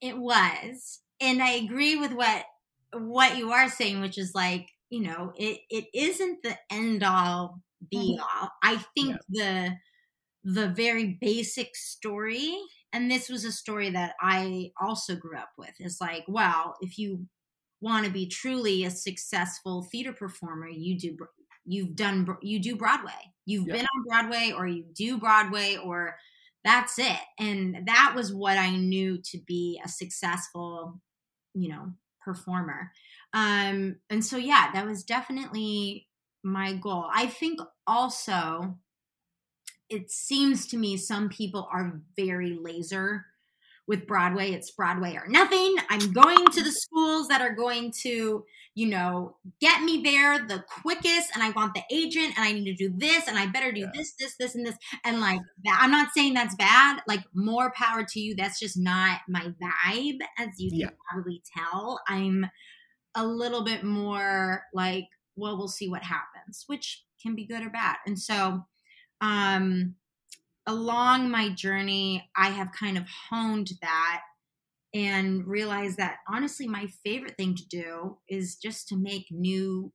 It 0.00 0.18
was. 0.18 1.00
And 1.24 1.42
I 1.42 1.52
agree 1.52 1.96
with 1.96 2.12
what 2.12 2.44
what 2.92 3.36
you 3.36 3.50
are 3.52 3.68
saying, 3.68 4.00
which 4.00 4.18
is 4.18 4.34
like, 4.34 4.68
you 4.90 5.02
know, 5.02 5.32
it 5.36 5.60
it 5.70 5.86
isn't 5.94 6.42
the 6.42 6.56
end 6.70 7.02
all 7.02 7.60
be 7.90 8.18
mm-hmm. 8.18 8.42
all. 8.42 8.50
I 8.62 8.76
think 8.96 9.16
yeah. 9.28 9.76
the 10.44 10.52
the 10.52 10.68
very 10.68 11.18
basic 11.20 11.74
story 11.74 12.56
and 12.94 13.10
this 13.10 13.28
was 13.28 13.44
a 13.44 13.50
story 13.50 13.90
that 13.90 14.14
I 14.20 14.70
also 14.80 15.16
grew 15.16 15.36
up 15.36 15.50
with. 15.58 15.72
is 15.80 15.98
like, 16.00 16.24
well, 16.28 16.76
if 16.80 16.96
you 16.96 17.26
want 17.80 18.06
to 18.06 18.12
be 18.12 18.28
truly 18.28 18.84
a 18.84 18.90
successful 18.90 19.82
theater 19.90 20.12
performer, 20.12 20.68
you 20.68 20.96
do 20.96 21.16
you've 21.64 21.96
done 21.96 22.36
you 22.40 22.60
do 22.60 22.76
Broadway. 22.76 23.32
You've 23.46 23.66
yeah. 23.66 23.74
been 23.74 23.86
on 23.86 24.04
Broadway 24.06 24.52
or 24.56 24.68
you 24.68 24.84
do 24.94 25.18
Broadway 25.18 25.76
or 25.76 26.16
that's 26.64 26.98
it. 27.00 27.18
And 27.38 27.86
that 27.86 28.12
was 28.14 28.32
what 28.32 28.56
I 28.56 28.70
knew 28.76 29.18
to 29.22 29.38
be 29.44 29.80
a 29.84 29.88
successful, 29.88 31.00
you 31.54 31.68
know, 31.68 31.92
performer. 32.22 32.92
Um 33.32 33.96
and 34.10 34.24
so 34.24 34.36
yeah, 34.36 34.70
that 34.72 34.86
was 34.86 35.04
definitely 35.04 36.08
my 36.42 36.74
goal. 36.74 37.06
I 37.12 37.26
think 37.26 37.60
also 37.86 38.78
it 39.88 40.10
seems 40.10 40.66
to 40.68 40.76
me 40.76 40.96
some 40.96 41.28
people 41.28 41.68
are 41.72 42.00
very 42.16 42.58
laser 42.60 43.26
with 43.86 44.06
Broadway. 44.06 44.52
It's 44.52 44.70
Broadway 44.70 45.14
or 45.14 45.26
nothing. 45.28 45.76
I'm 45.90 46.12
going 46.12 46.46
to 46.46 46.62
the 46.62 46.72
schools 46.72 47.28
that 47.28 47.40
are 47.40 47.54
going 47.54 47.92
to, 48.02 48.44
you 48.74 48.86
know, 48.86 49.36
get 49.60 49.82
me 49.82 50.02
there 50.02 50.46
the 50.46 50.64
quickest. 50.82 51.30
And 51.34 51.42
I 51.42 51.50
want 51.50 51.74
the 51.74 51.82
agent 51.90 52.34
and 52.36 52.46
I 52.46 52.52
need 52.52 52.64
to 52.64 52.74
do 52.74 52.94
this 52.96 53.28
and 53.28 53.38
I 53.38 53.46
better 53.46 53.72
do 53.72 53.80
yeah. 53.80 53.90
this, 53.94 54.14
this, 54.18 54.36
this, 54.38 54.54
and 54.54 54.66
this. 54.66 54.76
And 55.04 55.20
like 55.20 55.40
that, 55.64 55.80
I'm 55.82 55.90
not 55.90 56.12
saying 56.14 56.34
that's 56.34 56.54
bad. 56.56 57.00
Like 57.06 57.24
more 57.34 57.72
power 57.72 58.04
to 58.08 58.20
you. 58.20 58.34
That's 58.34 58.58
just 58.58 58.78
not 58.78 59.20
my 59.28 59.52
vibe, 59.62 60.20
as 60.38 60.48
you 60.58 60.70
yeah. 60.72 60.86
can 60.86 60.96
probably 61.10 61.42
tell. 61.56 62.00
I'm 62.08 62.46
a 63.14 63.26
little 63.26 63.64
bit 63.64 63.84
more 63.84 64.62
like, 64.72 65.06
well, 65.36 65.58
we'll 65.58 65.68
see 65.68 65.88
what 65.88 66.02
happens, 66.02 66.64
which 66.66 67.04
can 67.22 67.34
be 67.34 67.46
good 67.46 67.62
or 67.62 67.70
bad. 67.70 67.96
And 68.06 68.18
so, 68.18 68.64
um, 69.20 69.94
along 70.66 71.30
my 71.30 71.50
journey, 71.50 72.28
I 72.36 72.50
have 72.50 72.72
kind 72.72 72.96
of 72.96 73.06
honed 73.30 73.70
that 73.82 74.22
and 74.94 75.46
realized 75.46 75.96
that 75.96 76.18
honestly, 76.28 76.68
my 76.68 76.86
favorite 77.04 77.36
thing 77.36 77.54
to 77.56 77.66
do 77.68 78.18
is 78.28 78.56
just 78.56 78.88
to 78.88 78.96
make 78.96 79.26
new 79.30 79.92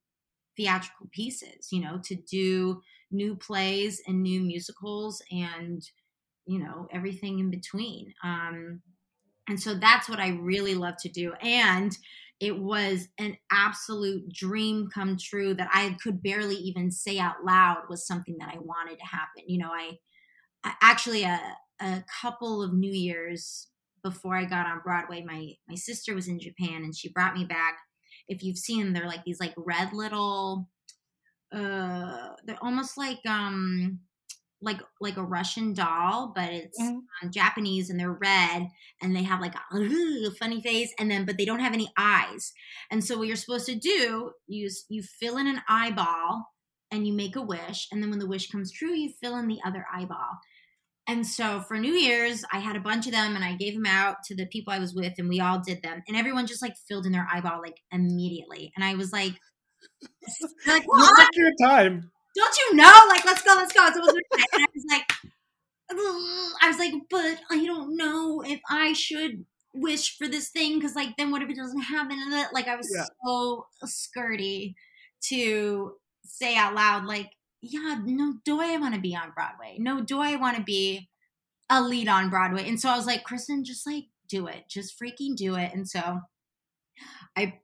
theatrical 0.58 1.08
pieces, 1.12 1.70
you 1.72 1.82
know, 1.82 2.00
to 2.04 2.16
do 2.16 2.82
new 3.12 3.36
plays 3.36 4.02
and 4.08 4.22
new 4.22 4.42
musicals 4.42 5.22
and, 5.32 5.82
you 6.46 6.60
know, 6.60 6.88
everything 6.92 7.40
in 7.40 7.50
between. 7.50 8.14
Um, 8.24 8.82
and 9.48 9.60
so 9.60 9.74
that's 9.74 10.10
what 10.10 10.20
I 10.20 10.30
really 10.30 10.76
love 10.76 10.96
to 11.00 11.10
do. 11.10 11.34
And 11.42 11.98
it 12.40 12.58
was 12.58 13.08
an 13.18 13.38
absolute 13.52 14.32
dream 14.32 14.90
come 14.94 15.18
true 15.18 15.54
that 15.56 15.70
I 15.74 15.98
could 16.04 16.22
barely 16.22 16.56
even 16.56 16.92
say 16.92 17.20
out 17.20 17.44
loud 17.44 17.84
was 17.90 18.06
something 18.06 18.38
that 18.40 18.50
I 18.54 18.60
wanted 18.60 19.00
to 19.00 19.06
happen. 19.06 19.44
You 19.48 19.60
know, 19.60 19.72
I, 19.72 19.98
actually 20.63 21.24
a 21.24 21.39
a 21.82 22.04
couple 22.22 22.62
of 22.62 22.74
New 22.74 22.92
Years 22.92 23.68
before 24.04 24.36
I 24.36 24.46
got 24.46 24.66
on 24.66 24.82
Broadway, 24.84 25.24
my 25.25 25.54
my 25.68 25.75
sister 25.75 26.16
was 26.16 26.28
in 26.28 26.39
Japan 26.39 26.84
and 26.84 26.96
she 26.96 27.10
brought 27.10 27.36
me 27.36 27.46
back. 27.46 27.78
If 28.28 28.44
you've 28.44 28.58
seen, 28.58 28.94
they're 28.94 29.08
like 29.08 29.24
these 29.24 29.39
like 29.39 29.54
red 29.58 29.92
little, 29.94 30.70
uh, 31.51 32.30
they're 32.46 32.63
almost 32.63 32.98
like 32.98 33.20
um 33.28 34.00
like 34.62 34.82
like 35.00 35.18
a 35.18 35.24
Russian 35.24 35.74
doll, 35.74 36.34
but 36.36 36.50
it's 36.50 36.80
mm-hmm. 36.80 36.98
um, 37.24 37.32
Japanese 37.32 37.89
and 37.89 38.00
they're 38.00 38.12
red 38.12 38.68
and 39.01 39.16
they 39.16 39.24
have 39.24 39.39
like 39.39 39.56
a, 39.56 40.32
funny 40.39 40.62
face 40.62 40.94
and 41.00 41.10
then 41.10 41.25
but 41.25 41.38
they 41.38 41.46
don't 41.46 41.60
have 41.60 41.74
any 41.74 41.92
eyes. 41.98 42.54
And 42.92 43.04
so 43.04 43.18
what 43.18 43.28
you're 43.28 43.38
supposed 43.38 43.66
to 43.68 43.75
do, 43.75 44.32
you 44.48 44.70
you 44.89 45.01
fill 45.04 45.38
in 45.38 45.48
an 45.48 45.62
eyeball 45.68 46.46
and 46.91 47.05
you 47.05 47.13
make 47.13 47.36
a 47.36 47.41
wish 47.41 47.88
and 47.91 48.01
then 48.01 48.10
when 48.10 48.19
the 48.19 48.27
wish 48.27 48.50
comes 48.50 48.72
true, 48.72 48.93
you 48.93 49.12
fill 49.22 49.38
in 49.38 49.48
the 49.48 49.60
other 49.65 49.86
eyeball. 49.93 50.39
And 51.08 51.25
so 51.25 51.62
for 51.62 51.77
New 51.77 51.93
Year's, 51.93 52.43
I 52.53 52.60
had 52.60 52.75
a 52.75 52.81
bunch 52.81 53.08
of 53.08 53.13
them 53.13 53.36
and 53.36 53.43
I 53.43 53.55
gave 53.55 53.74
them 53.74 53.88
out 53.88 54.17
to 54.25 54.36
the 54.36 54.46
people 54.46 54.72
I 54.72 54.79
was 54.79 54.93
with 54.93 55.13
and 55.17 55.27
we 55.27 55.39
all 55.39 55.60
did 55.60 55.81
them 55.81 56.03
and 56.08 56.15
everyone 56.15 56.48
just 56.48 56.62
like 56.62 56.75
filled 56.88 57.05
in 57.05 57.12
their 57.12 57.27
eyeball 57.34 57.62
like 57.62 57.79
immediately. 57.91 58.72
And 58.75 58.84
I 58.84 58.96
was 58.96 59.12
like 59.12 59.34
like, 60.67 60.84
what? 60.86 61.29
your 61.36 61.51
time 61.62 62.12
don't 62.36 62.58
you 62.58 62.75
know? 62.75 63.01
Like, 63.08 63.25
let's 63.25 63.41
go, 63.43 63.53
let's 63.55 63.74
go. 63.74 63.88
So 63.93 64.00
was 64.00 64.15
and 64.53 64.63
I 64.63 64.65
was 64.74 64.86
like, 64.89 65.12
I 66.62 66.67
was 66.67 66.77
like, 66.77 66.93
but 67.10 67.39
I 67.50 67.65
don't 67.65 67.98
know 67.98 68.41
if 68.41 68.62
I 68.69 68.93
should 68.93 69.46
wish 69.74 70.17
for 70.17 70.27
this 70.27 70.50
thing 70.50 70.75
because, 70.75 70.96
like, 70.96 71.17
then 71.17 71.31
what 71.31 71.41
if 71.41 71.50
it 71.50 71.55
doesn't 71.55 71.81
happen? 71.81 72.17
Like, 72.53 72.67
I 72.67 72.75
was 72.75 72.89
yeah. 72.96 73.05
so 73.25 73.65
skirty 73.86 74.75
to 75.29 75.93
say 76.30 76.56
out 76.56 76.76
loud, 76.76 77.06
like, 77.06 77.32
yeah, 77.62 78.00
no, 78.06 78.36
do 78.46 78.62
I 78.62 78.78
want 78.78 78.96
to 78.96 79.02
be 79.02 79.16
on 79.16 79.32
Broadway? 79.36 79.78
No, 79.80 80.02
do 80.02 80.20
I 80.20 80.36
want 80.38 80.58
to 80.58 80.64
be 80.64 81.10
a 81.70 81.82
lead 81.82 82.08
on 82.08 82.30
Broadway? 82.30 82.68
And 82.68 82.80
so 82.80 82.90
I 82.90 82.96
was 82.96 83.06
like, 83.06 83.26
Kristin, 83.26 83.64
just 83.64 83.86
like 83.86 84.06
do 84.30 84.48
it, 84.48 84.64
just 84.70 85.00
freaking 85.00 85.36
do 85.36 85.56
it. 85.56 85.74
And 85.74 85.88
so 85.88 86.20
I 87.36 87.60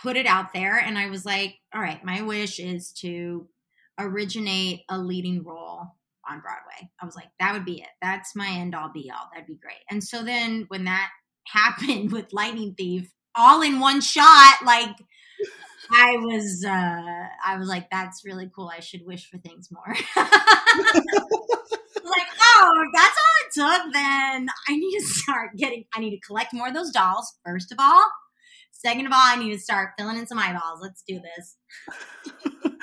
put 0.00 0.16
it 0.16 0.26
out 0.26 0.52
there 0.52 0.78
and 0.78 0.98
I 0.98 1.10
was 1.10 1.24
like, 1.24 1.56
all 1.74 1.80
right, 1.80 2.04
my 2.04 2.22
wish 2.22 2.58
is 2.60 2.92
to 3.00 3.48
originate 3.98 4.82
a 4.88 4.98
leading 4.98 5.42
role 5.42 5.96
on 6.28 6.40
Broadway. 6.40 6.90
I 7.00 7.04
was 7.04 7.16
like, 7.16 7.28
that 7.38 7.52
would 7.52 7.64
be 7.64 7.80
it. 7.82 7.88
That's 8.00 8.36
my 8.36 8.48
end 8.48 8.74
all 8.74 8.90
be 8.92 9.10
all. 9.10 9.28
That'd 9.32 9.46
be 9.46 9.58
great. 9.60 9.82
And 9.90 10.02
so 10.02 10.22
then 10.22 10.64
when 10.68 10.84
that 10.84 11.10
happened 11.46 12.12
with 12.12 12.32
Lightning 12.32 12.74
Thief, 12.76 13.10
all 13.34 13.62
in 13.62 13.80
one 13.80 14.00
shot, 14.00 14.58
like 14.64 14.96
I 15.92 16.16
was 16.18 16.64
uh 16.66 17.26
I 17.44 17.56
was 17.58 17.68
like, 17.68 17.90
that's 17.90 18.24
really 18.24 18.50
cool. 18.54 18.68
I 18.74 18.80
should 18.80 19.04
wish 19.04 19.28
for 19.28 19.38
things 19.38 19.68
more. 19.70 19.82
like, 20.16 20.26
oh, 22.42 22.84
that's 22.94 23.16
all 23.18 23.36
it 23.40 23.52
took, 23.52 23.92
then 23.92 24.48
I 24.68 24.76
need 24.76 24.98
to 24.98 25.04
start 25.06 25.50
getting 25.56 25.84
I 25.94 26.00
need 26.00 26.10
to 26.10 26.20
collect 26.26 26.52
more 26.52 26.68
of 26.68 26.74
those 26.74 26.90
dolls, 26.90 27.38
first 27.44 27.72
of 27.72 27.78
all. 27.80 28.06
Second 28.72 29.06
of 29.06 29.12
all, 29.12 29.20
I 29.22 29.36
need 29.36 29.52
to 29.52 29.58
start 29.58 29.90
filling 29.98 30.16
in 30.16 30.26
some 30.26 30.38
eyeballs. 30.38 30.80
Let's 30.80 31.02
do 31.06 31.20
this. 31.20 31.58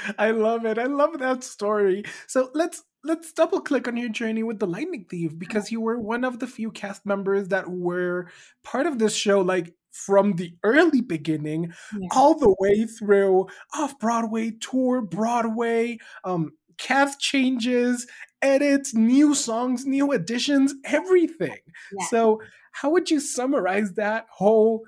I 0.17 0.29
love 0.29 0.63
it. 0.65 0.77
I 0.77 0.85
love 0.85 1.17
that 1.19 1.43
story. 1.43 2.03
So 2.27 2.51
let's 2.53 2.83
let's 3.03 3.33
double 3.33 3.61
click 3.61 3.87
on 3.87 3.97
your 3.97 4.09
journey 4.09 4.43
with 4.43 4.59
the 4.59 4.67
Lightning 4.67 5.05
Thief 5.09 5.37
because 5.37 5.71
you 5.71 5.81
were 5.81 5.97
one 5.99 6.23
of 6.23 6.39
the 6.39 6.45
few 6.45 6.71
cast 6.71 7.05
members 7.05 7.47
that 7.47 7.69
were 7.69 8.29
part 8.63 8.85
of 8.85 8.99
this 8.99 9.15
show, 9.15 9.41
like 9.41 9.73
from 10.05 10.33
the 10.33 10.53
early 10.63 11.01
beginning 11.01 11.73
Yeah. 11.97 12.07
all 12.11 12.37
the 12.37 12.55
way 12.59 12.85
through 12.85 13.47
off 13.73 13.97
Broadway 13.99 14.51
tour, 14.51 15.01
Broadway, 15.01 15.97
um, 16.23 16.51
cast 16.77 17.19
changes, 17.19 18.05
edits, 18.41 18.93
new 18.93 19.33
songs, 19.33 19.85
new 19.85 20.11
additions, 20.11 20.73
everything. 20.85 21.57
Yeah. 21.91 22.05
So, 22.09 22.41
how 22.71 22.91
would 22.91 23.09
you 23.09 23.19
summarize 23.19 23.93
that 23.93 24.27
whole 24.31 24.83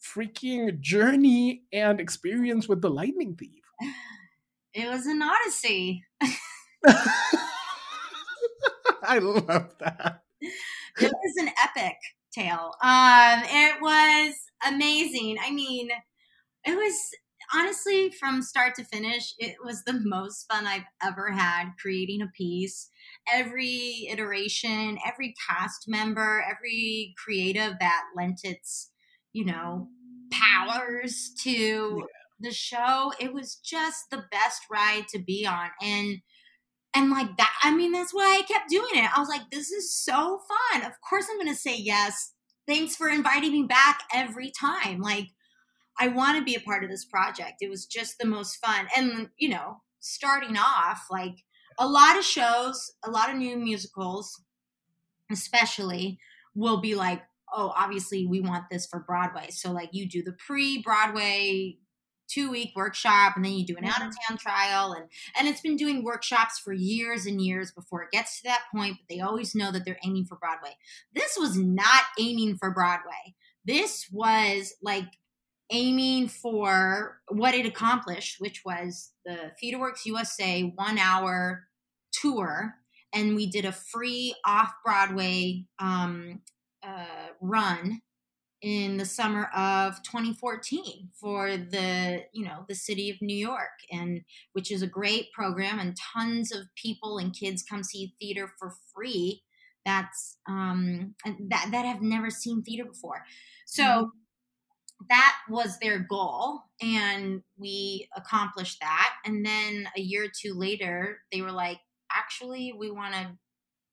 freaking 0.00 0.78
journey 0.80 1.64
and 1.72 2.00
experience 2.00 2.68
with 2.68 2.80
the 2.82 2.90
Lightning 2.90 3.34
Thief? 3.36 3.62
It 4.74 4.88
was 4.88 5.06
an 5.06 5.20
odyssey. 5.22 6.04
I 9.02 9.18
love 9.18 9.74
that. 9.80 10.22
it 10.40 11.12
was 11.12 11.36
an 11.38 11.50
epic 11.62 11.96
tale. 12.32 12.72
Um, 12.82 13.42
it 13.44 13.80
was 13.80 14.34
amazing. 14.66 15.36
I 15.42 15.50
mean, 15.50 15.90
it 16.64 16.74
was 16.74 16.94
honestly 17.54 18.10
from 18.10 18.42
start 18.42 18.74
to 18.76 18.84
finish, 18.84 19.34
it 19.38 19.56
was 19.64 19.82
the 19.84 20.00
most 20.04 20.46
fun 20.50 20.66
I've 20.66 20.86
ever 21.02 21.30
had 21.30 21.70
creating 21.80 22.22
a 22.22 22.30
piece. 22.36 22.88
Every 23.32 24.08
iteration, 24.10 24.98
every 25.06 25.34
cast 25.48 25.84
member, 25.88 26.44
every 26.48 27.14
creative 27.22 27.74
that 27.80 28.02
lent 28.16 28.40
its, 28.44 28.90
you 29.32 29.44
know, 29.44 29.88
powers 30.30 31.32
to 31.42 32.06
the 32.40 32.52
show. 32.52 33.12
It 33.20 33.32
was 33.32 33.56
just 33.56 34.10
the 34.10 34.24
best 34.30 34.62
ride 34.70 35.06
to 35.10 35.18
be 35.18 35.46
on. 35.46 35.70
And 35.80 36.18
and 36.94 37.10
like 37.10 37.36
that, 37.38 37.52
I 37.62 37.74
mean, 37.74 37.92
that's 37.92 38.12
why 38.12 38.38
I 38.38 38.42
kept 38.42 38.68
doing 38.68 38.90
it. 38.94 39.16
I 39.16 39.20
was 39.20 39.28
like, 39.28 39.50
this 39.50 39.70
is 39.70 39.94
so 39.94 40.40
fun. 40.72 40.82
Of 40.82 40.92
course, 41.08 41.26
I'm 41.30 41.38
going 41.38 41.48
to 41.48 41.54
say 41.54 41.76
yes. 41.76 42.32
Thanks 42.66 42.96
for 42.96 43.08
inviting 43.08 43.52
me 43.52 43.62
back 43.62 44.02
every 44.14 44.50
time. 44.50 45.00
Like, 45.00 45.28
I 45.98 46.08
want 46.08 46.38
to 46.38 46.44
be 46.44 46.54
a 46.54 46.60
part 46.60 46.84
of 46.84 46.90
this 46.90 47.04
project. 47.04 47.56
It 47.60 47.70
was 47.70 47.86
just 47.86 48.18
the 48.18 48.26
most 48.26 48.56
fun. 48.56 48.88
And, 48.96 49.28
you 49.38 49.48
know, 49.48 49.78
starting 50.00 50.56
off, 50.56 51.06
like 51.10 51.36
a 51.78 51.88
lot 51.88 52.18
of 52.18 52.24
shows, 52.24 52.92
a 53.04 53.10
lot 53.10 53.30
of 53.30 53.36
new 53.36 53.56
musicals, 53.56 54.42
especially, 55.30 56.18
will 56.54 56.80
be 56.80 56.94
like, 56.94 57.22
oh, 57.54 57.72
obviously, 57.76 58.26
we 58.26 58.40
want 58.40 58.64
this 58.70 58.86
for 58.86 59.00
Broadway. 59.00 59.48
So, 59.50 59.72
like, 59.72 59.90
you 59.92 60.08
do 60.08 60.22
the 60.22 60.36
pre 60.46 60.82
Broadway 60.82 61.78
two 62.32 62.50
week 62.50 62.72
workshop 62.74 63.34
and 63.36 63.44
then 63.44 63.52
you 63.52 63.66
do 63.66 63.76
an 63.76 63.84
out 63.84 64.02
of 64.02 64.14
town 64.28 64.38
trial 64.38 64.92
and 64.92 65.06
and 65.36 65.48
it's 65.48 65.60
been 65.60 65.76
doing 65.76 66.04
workshops 66.04 66.58
for 66.58 66.72
years 66.72 67.26
and 67.26 67.40
years 67.40 67.72
before 67.72 68.02
it 68.02 68.10
gets 68.10 68.38
to 68.38 68.44
that 68.44 68.64
point 68.74 68.96
but 68.98 69.14
they 69.14 69.20
always 69.20 69.54
know 69.54 69.72
that 69.72 69.84
they're 69.84 69.98
aiming 70.04 70.24
for 70.24 70.36
broadway. 70.36 70.76
This 71.14 71.36
was 71.38 71.56
not 71.56 72.04
aiming 72.18 72.56
for 72.56 72.70
broadway. 72.70 73.34
This 73.64 74.06
was 74.10 74.74
like 74.82 75.08
aiming 75.70 76.28
for 76.28 77.18
what 77.28 77.54
it 77.54 77.66
accomplished 77.66 78.36
which 78.40 78.62
was 78.64 79.12
the 79.24 79.52
theaterworks 79.62 80.04
usa 80.04 80.72
one 80.76 80.98
hour 80.98 81.64
tour 82.12 82.74
and 83.12 83.36
we 83.36 83.46
did 83.46 83.64
a 83.64 83.72
free 83.72 84.34
off 84.44 84.72
broadway 84.84 85.64
um, 85.78 86.40
uh, 86.86 87.28
run 87.40 88.00
in 88.62 88.96
the 88.96 89.04
summer 89.04 89.50
of 89.56 90.00
2014 90.04 91.10
for 91.20 91.56
the 91.56 92.22
you 92.32 92.44
know 92.44 92.64
the 92.68 92.74
city 92.74 93.10
of 93.10 93.20
New 93.20 93.36
York 93.36 93.80
and 93.90 94.20
which 94.52 94.70
is 94.70 94.82
a 94.82 94.86
great 94.86 95.32
program 95.32 95.80
and 95.80 95.96
tons 96.14 96.52
of 96.52 96.62
people 96.76 97.18
and 97.18 97.34
kids 97.34 97.64
come 97.68 97.82
see 97.82 98.14
theater 98.20 98.50
for 98.58 98.74
free. 98.94 99.42
That's 99.84 100.38
um 100.48 101.14
that 101.50 101.68
that 101.72 101.84
have 101.84 102.02
never 102.02 102.30
seen 102.30 102.62
theater 102.62 102.84
before. 102.84 103.24
So 103.66 104.12
that 105.10 105.36
was 105.50 105.78
their 105.80 105.98
goal 105.98 106.60
and 106.80 107.42
we 107.58 108.08
accomplished 108.16 108.78
that. 108.80 109.14
And 109.24 109.44
then 109.44 109.88
a 109.96 110.00
year 110.00 110.26
or 110.26 110.32
two 110.40 110.54
later 110.54 111.18
they 111.32 111.42
were 111.42 111.50
like 111.50 111.80
actually 112.12 112.72
we 112.78 112.92
want 112.92 113.14
to 113.14 113.36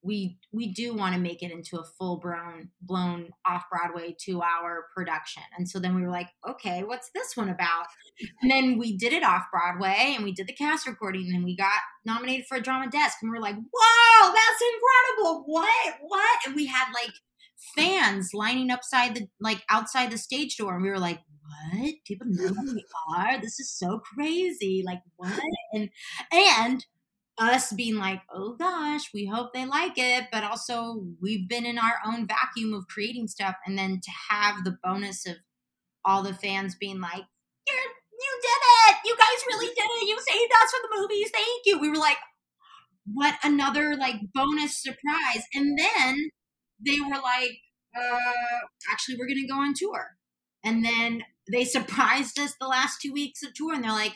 we 0.02 0.38
we 0.52 0.74
do 0.74 0.94
want 0.94 1.14
to 1.14 1.20
make 1.20 1.44
it 1.44 1.52
into 1.52 1.78
a 1.80 1.84
full 1.84 2.20
blown 2.20 2.70
blown 2.82 3.30
off 3.46 3.66
Broadway 3.70 4.16
two 4.20 4.42
hour 4.42 4.86
production. 4.96 5.44
And 5.58 5.68
so 5.68 5.80
then 5.80 5.96
we 5.96 6.02
were 6.02 6.12
like, 6.12 6.30
okay, 6.48 6.84
what's 6.84 7.10
this 7.14 7.36
one 7.36 7.50
about? 7.50 7.86
And 8.42 8.50
then 8.50 8.78
we 8.78 8.98
did 8.98 9.14
it 9.14 9.24
off 9.24 9.44
Broadway 9.52 10.14
and 10.16 10.24
we 10.24 10.32
did 10.32 10.48
the 10.48 10.54
cast 10.54 10.88
recording 10.88 11.32
and 11.34 11.44
we 11.44 11.56
got 11.56 11.80
nominated 12.06 12.46
for 12.48 12.58
a 12.58 12.62
drama 12.62 12.90
desk 12.90 13.18
and 13.22 13.32
we 13.32 13.38
are 13.38 13.42
like, 13.42 13.56
whoa, 13.56 14.34
that's 14.34 14.62
incredible. 14.74 15.44
What? 15.46 15.96
What? 16.02 16.40
And 16.46 16.56
we 16.56 16.68
had 16.68 16.92
like 16.94 17.14
fans 17.76 18.30
lining 18.34 18.72
upside 18.72 19.16
the 19.16 19.28
like 19.42 19.64
outside 19.70 20.12
the 20.12 20.18
stage 20.18 20.56
door 20.58 20.76
and 20.76 20.84
we 20.84 20.90
were 20.90 21.00
like, 21.00 21.20
what? 21.72 21.94
People 22.06 22.28
know 22.30 22.48
who 22.48 22.76
we 22.76 22.86
are. 23.18 23.42
This 23.42 23.60
is 23.60 23.70
so 23.70 24.00
crazy. 24.16 24.84
Like 24.86 25.02
what? 25.18 25.40
And 25.74 25.90
and 26.32 26.86
us 27.40 27.72
being 27.74 27.96
like, 27.96 28.22
oh 28.34 28.56
gosh, 28.58 29.10
we 29.14 29.26
hope 29.26 29.54
they 29.54 29.66
like 29.66 29.94
it, 29.98 30.26
but 30.32 30.44
also 30.44 31.06
we've 31.22 31.48
been 31.48 31.66
in 31.66 31.78
our 31.78 32.00
own 32.06 32.28
vacuum 32.28 32.74
of 32.74 32.88
creating 32.88 33.28
stuff, 33.28 33.56
and 33.66 33.78
then 33.78 34.00
to 34.02 34.12
have 34.30 34.64
the 34.64 34.78
bonus 34.84 35.26
of 35.26 35.38
all 36.06 36.24
the 36.24 36.34
fans 36.34 36.76
being 36.76 37.00
like, 37.02 37.24
You're, 37.68 37.78
you 37.78 38.40
did 38.42 38.62
it, 38.90 38.96
you 39.06 39.16
guys 39.18 39.46
really 39.48 39.68
did 39.76 39.86
it, 39.86 40.08
you 40.08 40.18
saved 40.20 40.52
us 40.64 40.72
from 40.72 40.82
the 40.84 41.02
movies, 41.02 41.32
thank 41.34 41.66
you. 41.66 41.80
We 41.80 41.90
were 41.90 41.98
like, 41.98 42.18
what 43.06 43.36
another 43.44 43.96
like 43.96 44.18
bonus 44.34 44.82
surprise, 44.82 45.44
and 45.54 45.78
then 45.78 46.30
they 46.86 47.00
were 47.00 47.22
like, 47.22 47.60
uh, 48.00 48.60
actually, 48.92 49.16
we're 49.18 49.28
gonna 49.28 49.48
go 49.48 49.60
on 49.60 49.74
tour, 49.76 50.18
and 50.64 50.84
then 50.86 51.24
they 51.52 51.64
surprised 51.66 52.40
us 52.40 52.54
the 52.60 52.68
last 52.68 53.02
two 53.02 53.14
weeks 53.14 53.44
of 53.44 53.54
tour, 53.54 53.74
and 53.74 53.84
they're 53.84 53.92
like 53.92 54.16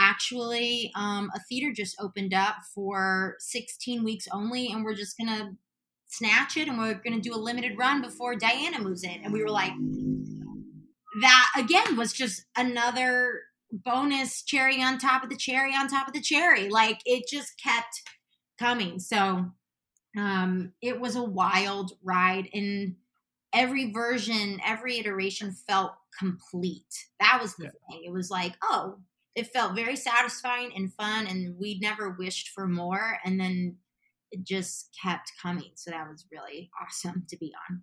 actually 0.00 0.92
um, 0.96 1.30
a 1.34 1.40
theater 1.48 1.72
just 1.74 1.96
opened 2.00 2.34
up 2.34 2.56
for 2.74 3.36
16 3.40 4.04
weeks 4.04 4.26
only 4.32 4.72
and 4.72 4.84
we're 4.84 4.94
just 4.94 5.18
gonna 5.18 5.52
snatch 6.08 6.56
it 6.56 6.68
and 6.68 6.78
we're 6.78 6.94
gonna 6.94 7.20
do 7.20 7.34
a 7.34 7.38
limited 7.38 7.78
run 7.78 8.02
before 8.02 8.34
diana 8.36 8.80
moves 8.80 9.04
in. 9.04 9.22
And 9.24 9.32
we 9.32 9.42
were 9.42 9.50
like 9.50 9.72
that 11.22 11.52
again 11.58 11.96
was 11.96 12.12
just 12.12 12.44
another 12.56 13.42
bonus 13.72 14.42
cherry 14.42 14.82
on 14.82 14.98
top 14.98 15.22
of 15.22 15.30
the 15.30 15.36
cherry 15.36 15.72
on 15.74 15.88
top 15.88 16.08
of 16.08 16.14
the 16.14 16.20
cherry. 16.20 16.68
Like 16.68 17.00
it 17.04 17.24
just 17.28 17.60
kept 17.62 18.02
coming. 18.58 18.98
So 18.98 19.50
um 20.18 20.72
it 20.82 21.00
was 21.00 21.16
a 21.16 21.22
wild 21.22 21.92
ride 22.02 22.48
and 22.54 22.96
every 23.52 23.92
version 23.92 24.60
every 24.64 24.98
iteration 24.98 25.52
felt 25.52 25.92
complete. 26.18 27.06
That 27.20 27.38
was 27.40 27.54
the 27.56 27.64
Yeah. 27.64 27.70
thing. 27.90 28.04
It 28.04 28.12
was 28.12 28.30
like 28.30 28.56
oh 28.62 28.98
it 29.34 29.52
felt 29.52 29.76
very 29.76 29.96
satisfying 29.96 30.72
and 30.74 30.92
fun 30.94 31.26
and 31.26 31.56
we 31.58 31.78
never 31.80 32.10
wished 32.18 32.48
for 32.48 32.66
more 32.66 33.18
and 33.24 33.38
then 33.38 33.76
it 34.32 34.44
just 34.44 34.96
kept 35.02 35.32
coming. 35.40 35.72
So 35.74 35.90
that 35.90 36.08
was 36.08 36.26
really 36.30 36.70
awesome 36.80 37.24
to 37.28 37.36
be 37.36 37.52
on 37.68 37.82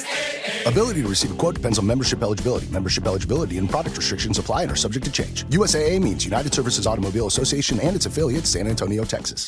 Ability 0.65 1.01
to 1.01 1.07
receive 1.07 1.31
a 1.31 1.35
quote 1.35 1.55
depends 1.55 1.79
on 1.79 1.87
membership 1.87 2.21
eligibility. 2.21 2.67
Membership 2.67 3.05
eligibility 3.07 3.57
and 3.57 3.69
product 3.69 3.97
restrictions 3.97 4.37
apply 4.37 4.63
and 4.63 4.71
are 4.71 4.75
subject 4.75 5.05
to 5.05 5.11
change. 5.11 5.43
USAA 5.45 6.01
means 6.01 6.23
United 6.25 6.53
Services 6.53 6.85
Automobile 6.85 7.27
Association 7.27 7.79
and 7.79 7.95
its 7.95 8.05
affiliates, 8.05 8.49
San 8.49 8.67
Antonio, 8.67 9.03
Texas. 9.03 9.47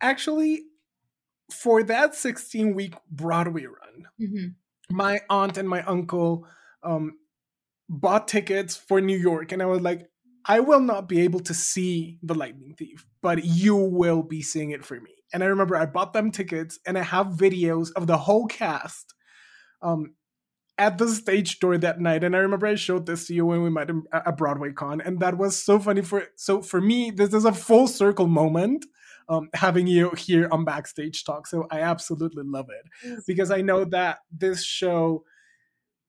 Actually, 0.00 0.62
for 1.52 1.82
that 1.82 2.14
16 2.14 2.74
week 2.74 2.94
Broadway 3.10 3.66
run, 3.66 4.06
mm-hmm. 4.20 4.96
my 4.96 5.20
aunt 5.30 5.58
and 5.58 5.68
my 5.68 5.82
uncle 5.82 6.46
um, 6.82 7.18
bought 7.88 8.28
tickets 8.28 8.76
for 8.76 9.00
New 9.00 9.16
York, 9.16 9.52
and 9.52 9.62
I 9.62 9.66
was 9.66 9.80
like, 9.80 10.08
I 10.46 10.60
will 10.60 10.80
not 10.80 11.08
be 11.08 11.20
able 11.22 11.40
to 11.40 11.54
see 11.54 12.18
The 12.22 12.34
Lightning 12.34 12.74
Thief, 12.76 13.06
but 13.22 13.44
you 13.44 13.76
will 13.76 14.22
be 14.22 14.42
seeing 14.42 14.70
it 14.70 14.84
for 14.84 15.00
me. 15.00 15.10
And 15.32 15.42
I 15.42 15.46
remember 15.46 15.76
I 15.76 15.86
bought 15.86 16.12
them 16.12 16.30
tickets, 16.30 16.78
and 16.86 16.98
I 16.98 17.02
have 17.02 17.28
videos 17.28 17.88
of 17.96 18.06
the 18.06 18.18
whole 18.18 18.46
cast 18.46 19.14
um, 19.80 20.14
at 20.76 20.98
the 20.98 21.08
stage 21.08 21.60
door 21.60 21.78
that 21.78 22.00
night. 22.00 22.24
And 22.24 22.36
I 22.36 22.40
remember 22.40 22.66
I 22.66 22.74
showed 22.74 23.06
this 23.06 23.26
to 23.26 23.34
you 23.34 23.46
when 23.46 23.62
we 23.62 23.70
met 23.70 23.90
at 24.12 24.36
Broadway 24.36 24.72
Con, 24.72 25.00
and 25.00 25.20
that 25.20 25.38
was 25.38 25.60
so 25.60 25.78
funny. 25.78 26.02
For 26.02 26.24
so 26.36 26.60
for 26.60 26.80
me, 26.80 27.10
this 27.10 27.32
is 27.32 27.44
a 27.44 27.52
full 27.52 27.88
circle 27.88 28.26
moment. 28.26 28.84
Um, 29.28 29.48
having 29.54 29.86
you 29.86 30.10
here 30.10 30.48
on 30.50 30.64
backstage 30.64 31.24
talk 31.24 31.46
so 31.46 31.66
i 31.70 31.80
absolutely 31.80 32.42
love 32.44 32.66
it 32.68 33.24
because 33.26 33.50
i 33.50 33.62
know 33.62 33.84
that 33.84 34.18
this 34.30 34.64
show 34.64 35.24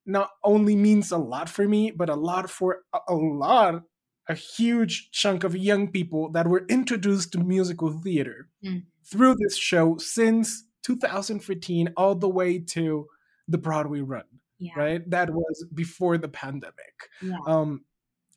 not 0.06 0.30
only 0.44 0.76
means 0.76 1.12
a 1.12 1.18
lot 1.18 1.50
for 1.50 1.68
me, 1.68 1.92
but 1.92 2.10
a 2.10 2.16
lot 2.16 2.50
for 2.50 2.84
a, 3.08 3.14
lot, 3.14 3.84
a 4.30 4.36
huge 4.36 5.10
chunk 5.12 5.44
of 5.44 5.56
young 5.56 5.92
people 5.92 6.32
that 6.32 6.48
were 6.48 6.66
introduced 6.70 7.32
to 7.32 7.40
musical 7.40 7.92
theater 7.92 8.50
mm. 8.64 8.84
through 9.04 9.36
this 9.40 9.58
show 9.58 9.98
since 9.98 10.66
2015 10.84 11.90
all 11.98 12.16
the 12.16 12.30
way 12.30 12.60
to 12.60 13.08
the 13.48 13.58
Broadway 13.58 14.02
run. 14.02 14.24
Yeah. 14.60 14.74
Right? 14.78 15.10
That 15.10 15.32
was 15.32 15.66
before 15.74 16.18
the 16.18 16.30
pandemic. 16.30 17.10
Yeah. 17.22 17.38
Um, 17.46 17.84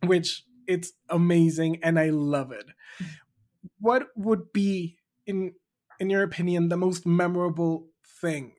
which 0.04 0.44
it's 0.66 0.92
amazing 1.08 1.80
and 1.82 1.98
I 1.98 2.10
love 2.10 2.52
it. 2.52 2.66
What 3.80 4.08
would 4.16 4.52
be 4.52 4.98
in 5.26 5.54
in 6.00 6.10
your 6.10 6.22
opinion 6.22 6.68
the 6.68 6.76
most 6.76 7.06
memorable 7.06 7.88
thing 8.20 8.54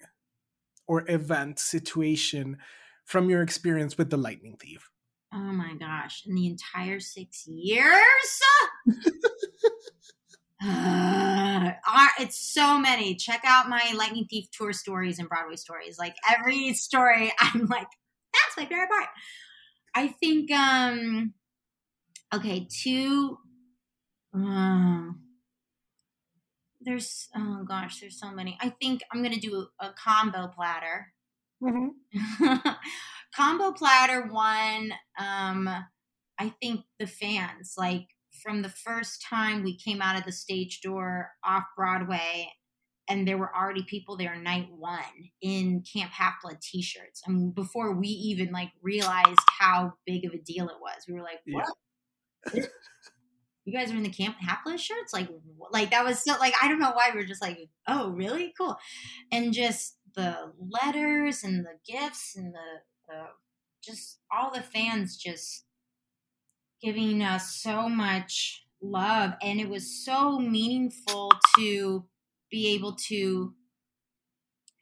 or 0.87 1.09
event 1.09 1.59
situation 1.59 2.57
from 3.05 3.29
your 3.29 3.41
experience 3.41 3.97
with 3.97 4.09
the 4.09 4.17
Lightning 4.17 4.57
Thief? 4.57 4.89
Oh 5.33 5.37
my 5.37 5.75
gosh, 5.75 6.23
in 6.25 6.35
the 6.35 6.47
entire 6.47 6.99
six 6.99 7.45
years? 7.47 8.41
uh, 10.63 11.71
it's 12.19 12.39
so 12.39 12.79
many. 12.79 13.15
Check 13.15 13.41
out 13.45 13.69
my 13.69 13.93
Lightning 13.95 14.25
Thief 14.29 14.49
tour 14.51 14.73
stories 14.73 15.19
and 15.19 15.29
Broadway 15.29 15.55
stories. 15.55 15.99
Like 15.99 16.15
every 16.29 16.73
story, 16.73 17.31
I'm 17.39 17.67
like, 17.67 17.87
that's 18.33 18.57
my 18.57 18.65
favorite 18.65 18.89
part. 18.89 19.09
I 19.95 20.07
think, 20.07 20.51
um, 20.51 21.33
okay, 22.33 22.67
two, 22.69 23.37
um, 24.33 25.21
there's, 26.81 27.27
oh 27.35 27.63
gosh, 27.67 27.99
there's 27.99 28.19
so 28.19 28.31
many. 28.31 28.57
I 28.61 28.69
think 28.69 29.01
I'm 29.11 29.21
going 29.21 29.33
to 29.33 29.39
do 29.39 29.67
a, 29.81 29.87
a 29.87 29.93
combo 29.93 30.47
platter 30.47 31.13
Mm-hmm. 31.63 32.69
Combo 33.35 33.71
platter 33.71 34.27
won. 34.31 34.93
Um, 35.19 35.69
I 36.39 36.53
think 36.61 36.81
the 36.99 37.07
fans 37.07 37.75
like 37.77 38.07
from 38.43 38.61
the 38.61 38.69
first 38.69 39.25
time 39.27 39.63
we 39.63 39.77
came 39.77 40.01
out 40.01 40.17
of 40.17 40.23
the 40.23 40.31
stage 40.31 40.81
door 40.81 41.31
off 41.43 41.63
Broadway, 41.75 42.49
and 43.09 43.27
there 43.27 43.37
were 43.37 43.55
already 43.55 43.83
people 43.83 44.17
there 44.17 44.35
night 44.35 44.67
one 44.71 45.31
in 45.41 45.83
Camp 45.91 46.11
Half 46.11 46.35
Blood 46.41 46.61
T-shirts. 46.61 47.21
I 47.27 47.31
mean, 47.31 47.51
before 47.51 47.93
we 47.93 48.07
even 48.07 48.51
like 48.51 48.71
realized 48.81 49.39
how 49.59 49.93
big 50.05 50.25
of 50.25 50.33
a 50.33 50.37
deal 50.41 50.69
it 50.69 50.77
was, 50.81 51.05
we 51.07 51.13
were 51.13 51.23
like, 51.23 51.39
"What? 51.47 51.65
Yeah. 52.53 52.65
You 53.71 53.77
guys 53.77 53.91
are 53.91 53.95
in 53.95 54.03
the 54.03 54.09
Camp 54.09 54.35
Blood 54.65 54.79
shirts?" 54.79 55.13
Like, 55.13 55.29
like 55.71 55.91
that 55.91 56.05
was 56.05 56.23
so 56.23 56.33
like 56.39 56.53
I 56.61 56.67
don't 56.67 56.79
know 56.79 56.91
why 56.91 57.11
we 57.13 57.21
are 57.21 57.25
just 57.25 57.41
like, 57.41 57.69
"Oh, 57.87 58.09
really? 58.09 58.53
Cool," 58.57 58.77
and 59.31 59.53
just 59.53 59.97
the 60.15 60.51
letters 60.59 61.43
and 61.43 61.65
the 61.65 61.77
gifts 61.85 62.35
and 62.35 62.53
the, 62.53 62.81
the 63.07 63.23
just 63.83 64.19
all 64.31 64.51
the 64.51 64.61
fans 64.61 65.17
just 65.17 65.65
giving 66.81 67.21
us 67.21 67.55
so 67.55 67.89
much 67.89 68.65
love 68.81 69.33
and 69.41 69.59
it 69.59 69.69
was 69.69 70.03
so 70.05 70.39
meaningful 70.39 71.31
to 71.57 72.05
be 72.49 72.67
able 72.67 72.95
to 72.95 73.53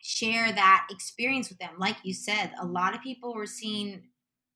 share 0.02 0.52
that 0.52 0.88
experience 0.90 1.50
with 1.50 1.58
them 1.58 1.74
like 1.80 1.98
you 2.04 2.14
said 2.14 2.52
a 2.62 2.66
lot 2.66 2.96
of 2.96 3.02
people 3.02 3.34
were 3.34 3.48
seeing 3.48 4.04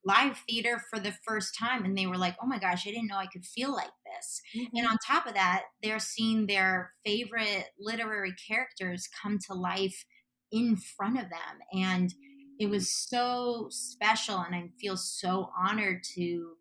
live 0.03 0.37
theater 0.49 0.81
for 0.89 0.99
the 0.99 1.13
first 1.27 1.55
time 1.57 1.85
and 1.85 1.97
they 1.97 2.07
were 2.07 2.17
like 2.17 2.35
oh 2.41 2.47
my 2.47 2.57
gosh 2.57 2.87
i 2.87 2.91
didn't 2.91 3.07
know 3.07 3.17
i 3.17 3.27
could 3.27 3.45
feel 3.45 3.71
like 3.71 3.91
this 4.05 4.41
mm-hmm. 4.55 4.75
and 4.75 4.87
on 4.87 4.97
top 5.05 5.27
of 5.27 5.35
that 5.35 5.63
they're 5.83 5.99
seeing 5.99 6.47
their 6.47 6.91
favorite 7.05 7.65
literary 7.79 8.33
characters 8.47 9.07
come 9.21 9.37
to 9.47 9.53
life 9.53 10.05
in 10.51 10.75
front 10.75 11.17
of 11.17 11.25
them. 11.29 11.59
And 11.73 12.13
it 12.59 12.69
was 12.69 12.93
so 12.93 13.67
special. 13.69 14.39
And 14.39 14.53
I 14.53 14.69
feel 14.79 14.97
so 14.97 15.49
honored 15.57 16.03
to 16.15 16.53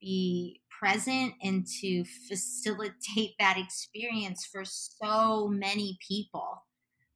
be 0.00 0.62
present 0.80 1.34
and 1.42 1.66
to 1.80 2.04
facilitate 2.28 3.32
that 3.38 3.58
experience 3.58 4.46
for 4.46 4.64
so 4.64 5.48
many 5.48 5.98
people. 6.06 6.62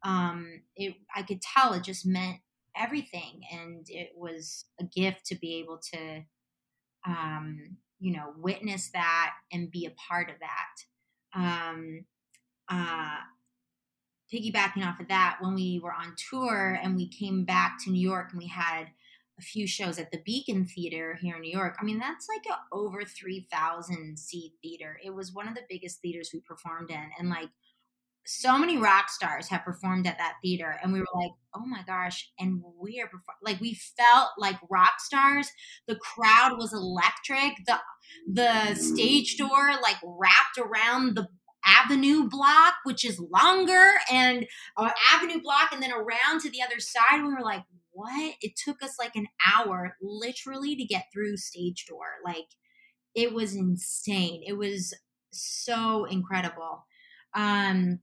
Um, 0.03 0.62
it, 0.77 0.94
I 1.14 1.23
could 1.23 1.42
tell 1.42 1.75
it 1.75 1.85
just 1.85 2.07
meant 2.07 2.38
everything. 2.81 3.43
And 3.53 3.87
it 3.88 4.11
was 4.16 4.64
a 4.81 4.85
gift 4.85 5.27
to 5.27 5.35
be 5.37 5.57
able 5.57 5.81
to, 5.93 6.23
um, 7.07 7.77
you 7.99 8.12
know, 8.12 8.33
witness 8.37 8.90
that 8.93 9.33
and 9.53 9.71
be 9.71 9.87
a 9.87 9.95
part 10.09 10.31
of 10.31 10.37
that. 10.40 11.38
Um, 11.38 12.05
uh, 12.69 13.19
piggybacking 14.33 14.87
off 14.87 15.01
of 15.01 15.09
that, 15.09 15.38
when 15.40 15.55
we 15.55 15.81
were 15.83 15.93
on 15.93 16.14
tour 16.31 16.79
and 16.83 16.97
we 16.97 17.09
came 17.09 17.45
back 17.45 17.79
to 17.85 17.90
New 17.90 18.01
York 18.01 18.29
and 18.31 18.40
we 18.40 18.47
had 18.47 18.87
a 19.38 19.43
few 19.43 19.66
shows 19.66 19.99
at 19.99 20.11
the 20.12 20.21
Beacon 20.25 20.66
Theater 20.66 21.19
here 21.21 21.37
in 21.37 21.43
New 21.43 21.51
York. 21.51 21.77
I 21.81 21.85
mean, 21.85 21.99
that's 21.99 22.29
like 22.29 22.45
a 22.55 22.75
over 22.75 23.05
3,000 23.05 24.19
seat 24.19 24.53
theater. 24.62 24.99
It 25.03 25.14
was 25.14 25.33
one 25.33 25.49
of 25.49 25.55
the 25.55 25.62
biggest 25.69 26.01
theaters 26.01 26.31
we 26.33 26.40
performed 26.40 26.90
in. 26.90 27.11
And 27.19 27.31
like 27.31 27.49
so 28.31 28.57
many 28.59 28.79
rock 28.79 29.11
stars 29.11 29.49
have 29.49 29.64
performed 29.64 30.07
at 30.07 30.19
that 30.19 30.35
theater. 30.43 30.79
And 30.83 30.93
we 30.93 31.01
were 31.01 31.07
like, 31.14 31.33
oh 31.55 31.66
my 31.66 31.83
gosh. 31.87 32.31
And 32.38 32.62
we 32.81 33.01
are 33.01 33.07
perform- 33.07 33.38
like, 33.43 33.61
we 33.61 33.75
felt 33.75 34.31
like 34.38 34.57
rock 34.71 34.95
stars. 34.99 35.51
The 35.88 35.97
crowd 35.97 36.57
was 36.57 36.73
electric. 36.73 37.57
The, 37.66 37.79
the 38.33 38.75
stage 38.75 39.37
door 39.37 39.73
like 39.83 39.97
wrapped 40.05 40.59
around 40.59 41.16
the 41.16 41.29
avenue 41.66 42.29
block, 42.29 42.75
which 42.85 43.05
is 43.05 43.21
longer, 43.21 43.93
and 44.11 44.47
uh, 44.77 44.90
avenue 45.12 45.43
block, 45.43 45.73
and 45.73 45.83
then 45.83 45.93
around 45.93 46.40
to 46.43 46.51
the 46.51 46.62
other 46.62 46.81
side. 46.81 47.23
We 47.23 47.33
were 47.33 47.43
like, 47.43 47.64
what? 47.90 48.35
It 48.40 48.53
took 48.57 48.83
us 48.83 48.95
like 48.99 49.16
an 49.16 49.27
hour 49.53 49.97
literally 50.01 50.77
to 50.77 50.85
get 50.85 51.07
through 51.12 51.37
stage 51.37 51.85
door. 51.87 52.07
Like, 52.25 52.47
it 53.14 53.35
was 53.35 53.55
insane. 53.55 54.43
It 54.47 54.57
was 54.57 54.95
so 55.33 56.05
incredible. 56.05 56.87
Um, 57.35 58.01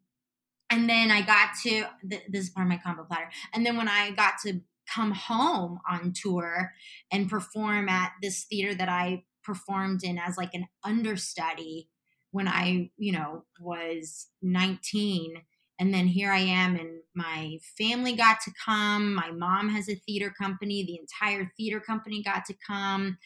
and 0.70 0.90
then 0.90 1.12
I 1.12 1.22
got 1.22 1.50
to 1.64 1.86
th- 2.10 2.24
this 2.30 2.46
is 2.46 2.50
part 2.50 2.66
of 2.66 2.70
my 2.70 2.78
combo 2.78 3.04
platter. 3.04 3.30
And 3.54 3.66
then 3.66 3.78
when 3.78 3.88
I 3.88 4.12
got 4.12 4.36
to 4.46 4.62
come 4.94 5.12
home 5.12 5.80
on 5.90 6.14
tour 6.14 6.74
and 7.12 7.30
perform 7.30 7.90
at 7.90 8.14
this 8.22 8.46
theater 8.46 8.74
that 8.76 8.90
I 8.90 9.24
performed 9.44 10.04
in 10.04 10.18
as 10.18 10.38
like 10.38 10.54
an 10.54 10.68
understudy 10.84 11.90
when 12.32 12.48
I, 12.48 12.92
you 12.98 13.12
know, 13.14 13.46
was 13.60 14.28
19. 14.42 15.36
And 15.80 15.94
then 15.94 16.08
here 16.08 16.32
I 16.32 16.40
am, 16.40 16.76
and 16.76 17.02
my 17.14 17.60
family 17.78 18.16
got 18.16 18.42
to 18.42 18.52
come. 18.66 19.14
My 19.14 19.30
mom 19.32 19.70
has 19.70 19.88
a 19.88 19.96
theater 19.96 20.34
company. 20.36 20.84
The 20.84 21.00
entire 21.00 21.52
theater 21.56 21.80
company 21.80 22.24
got 22.24 22.46
to 22.46 22.56
come. 22.66 23.18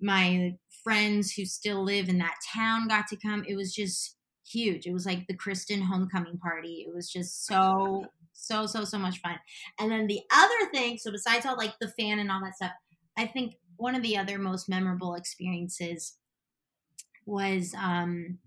My 0.00 0.54
friends 0.84 1.32
who 1.32 1.44
still 1.44 1.82
live 1.82 2.08
in 2.08 2.18
that 2.18 2.36
town 2.54 2.86
got 2.86 3.08
to 3.08 3.16
come. 3.16 3.44
It 3.48 3.56
was 3.56 3.74
just 3.74 4.15
huge. 4.50 4.86
It 4.86 4.92
was 4.92 5.06
like 5.06 5.26
the 5.26 5.36
Kristin 5.36 5.82
homecoming 5.82 6.38
party. 6.38 6.84
It 6.86 6.94
was 6.94 7.10
just 7.10 7.46
so, 7.46 8.06
so, 8.32 8.66
so, 8.66 8.84
so 8.84 8.98
much 8.98 9.20
fun. 9.20 9.36
And 9.78 9.90
then 9.90 10.06
the 10.06 10.20
other 10.32 10.70
thing, 10.72 10.98
so 10.98 11.10
besides 11.10 11.46
all 11.46 11.56
like 11.56 11.74
the 11.80 11.92
fan 11.98 12.18
and 12.18 12.30
all 12.30 12.40
that 12.42 12.56
stuff, 12.56 12.72
I 13.16 13.26
think 13.26 13.54
one 13.76 13.94
of 13.94 14.02
the 14.02 14.16
other 14.16 14.38
most 14.38 14.68
memorable 14.68 15.14
experiences 15.14 16.16
was 17.26 17.74
um 17.74 18.38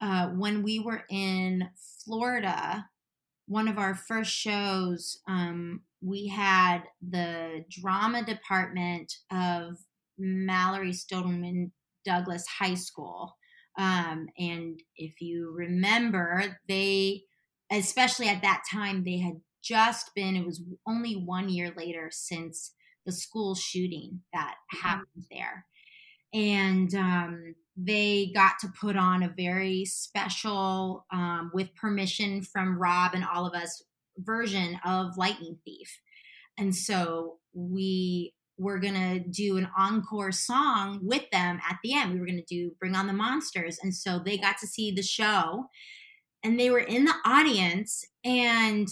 uh, 0.00 0.28
when 0.28 0.62
we 0.62 0.78
were 0.78 1.02
in 1.10 1.68
Florida, 2.04 2.88
one 3.46 3.68
of 3.68 3.78
our 3.78 3.94
first 3.94 4.32
shows, 4.32 5.18
um, 5.28 5.82
we 6.00 6.26
had 6.28 6.84
the 7.06 7.64
drama 7.68 8.24
department 8.24 9.12
of 9.30 9.76
Marjory 10.18 10.92
Stoneman 10.92 11.72
Douglas 12.04 12.46
High 12.46 12.74
School. 12.74 13.36
Um, 13.80 14.28
and 14.38 14.78
if 14.96 15.22
you 15.22 15.54
remember, 15.56 16.58
they, 16.68 17.22
especially 17.72 18.28
at 18.28 18.42
that 18.42 18.62
time, 18.70 19.04
they 19.04 19.18
had 19.18 19.40
just 19.64 20.14
been, 20.14 20.36
it 20.36 20.44
was 20.44 20.62
only 20.86 21.14
one 21.14 21.48
year 21.48 21.72
later 21.74 22.10
since 22.12 22.74
the 23.06 23.12
school 23.12 23.54
shooting 23.54 24.20
that 24.34 24.56
mm-hmm. 24.74 24.86
happened 24.86 25.24
there. 25.30 25.64
And 26.34 26.94
um, 26.94 27.54
they 27.74 28.30
got 28.34 28.58
to 28.60 28.68
put 28.78 28.96
on 28.96 29.22
a 29.22 29.32
very 29.34 29.86
special, 29.86 31.06
um, 31.10 31.50
with 31.54 31.74
permission 31.74 32.42
from 32.42 32.78
Rob 32.78 33.14
and 33.14 33.24
all 33.24 33.46
of 33.46 33.54
us, 33.54 33.82
version 34.18 34.78
of 34.84 35.16
Lightning 35.16 35.56
Thief. 35.64 36.00
And 36.58 36.76
so 36.76 37.38
we 37.54 38.34
were 38.60 38.78
gonna 38.78 39.18
do 39.18 39.56
an 39.56 39.68
encore 39.76 40.32
song 40.32 41.00
with 41.02 41.28
them 41.30 41.58
at 41.68 41.78
the 41.82 41.94
end. 41.94 42.12
We 42.12 42.20
were 42.20 42.26
gonna 42.26 42.42
do 42.42 42.72
Bring 42.78 42.94
On 42.94 43.06
the 43.06 43.12
Monsters. 43.12 43.78
And 43.82 43.94
so 43.94 44.18
they 44.18 44.36
got 44.36 44.58
to 44.58 44.66
see 44.66 44.90
the 44.90 45.02
show 45.02 45.66
and 46.42 46.58
they 46.58 46.70
were 46.70 46.80
in 46.80 47.04
the 47.04 47.14
audience 47.24 48.04
and 48.24 48.88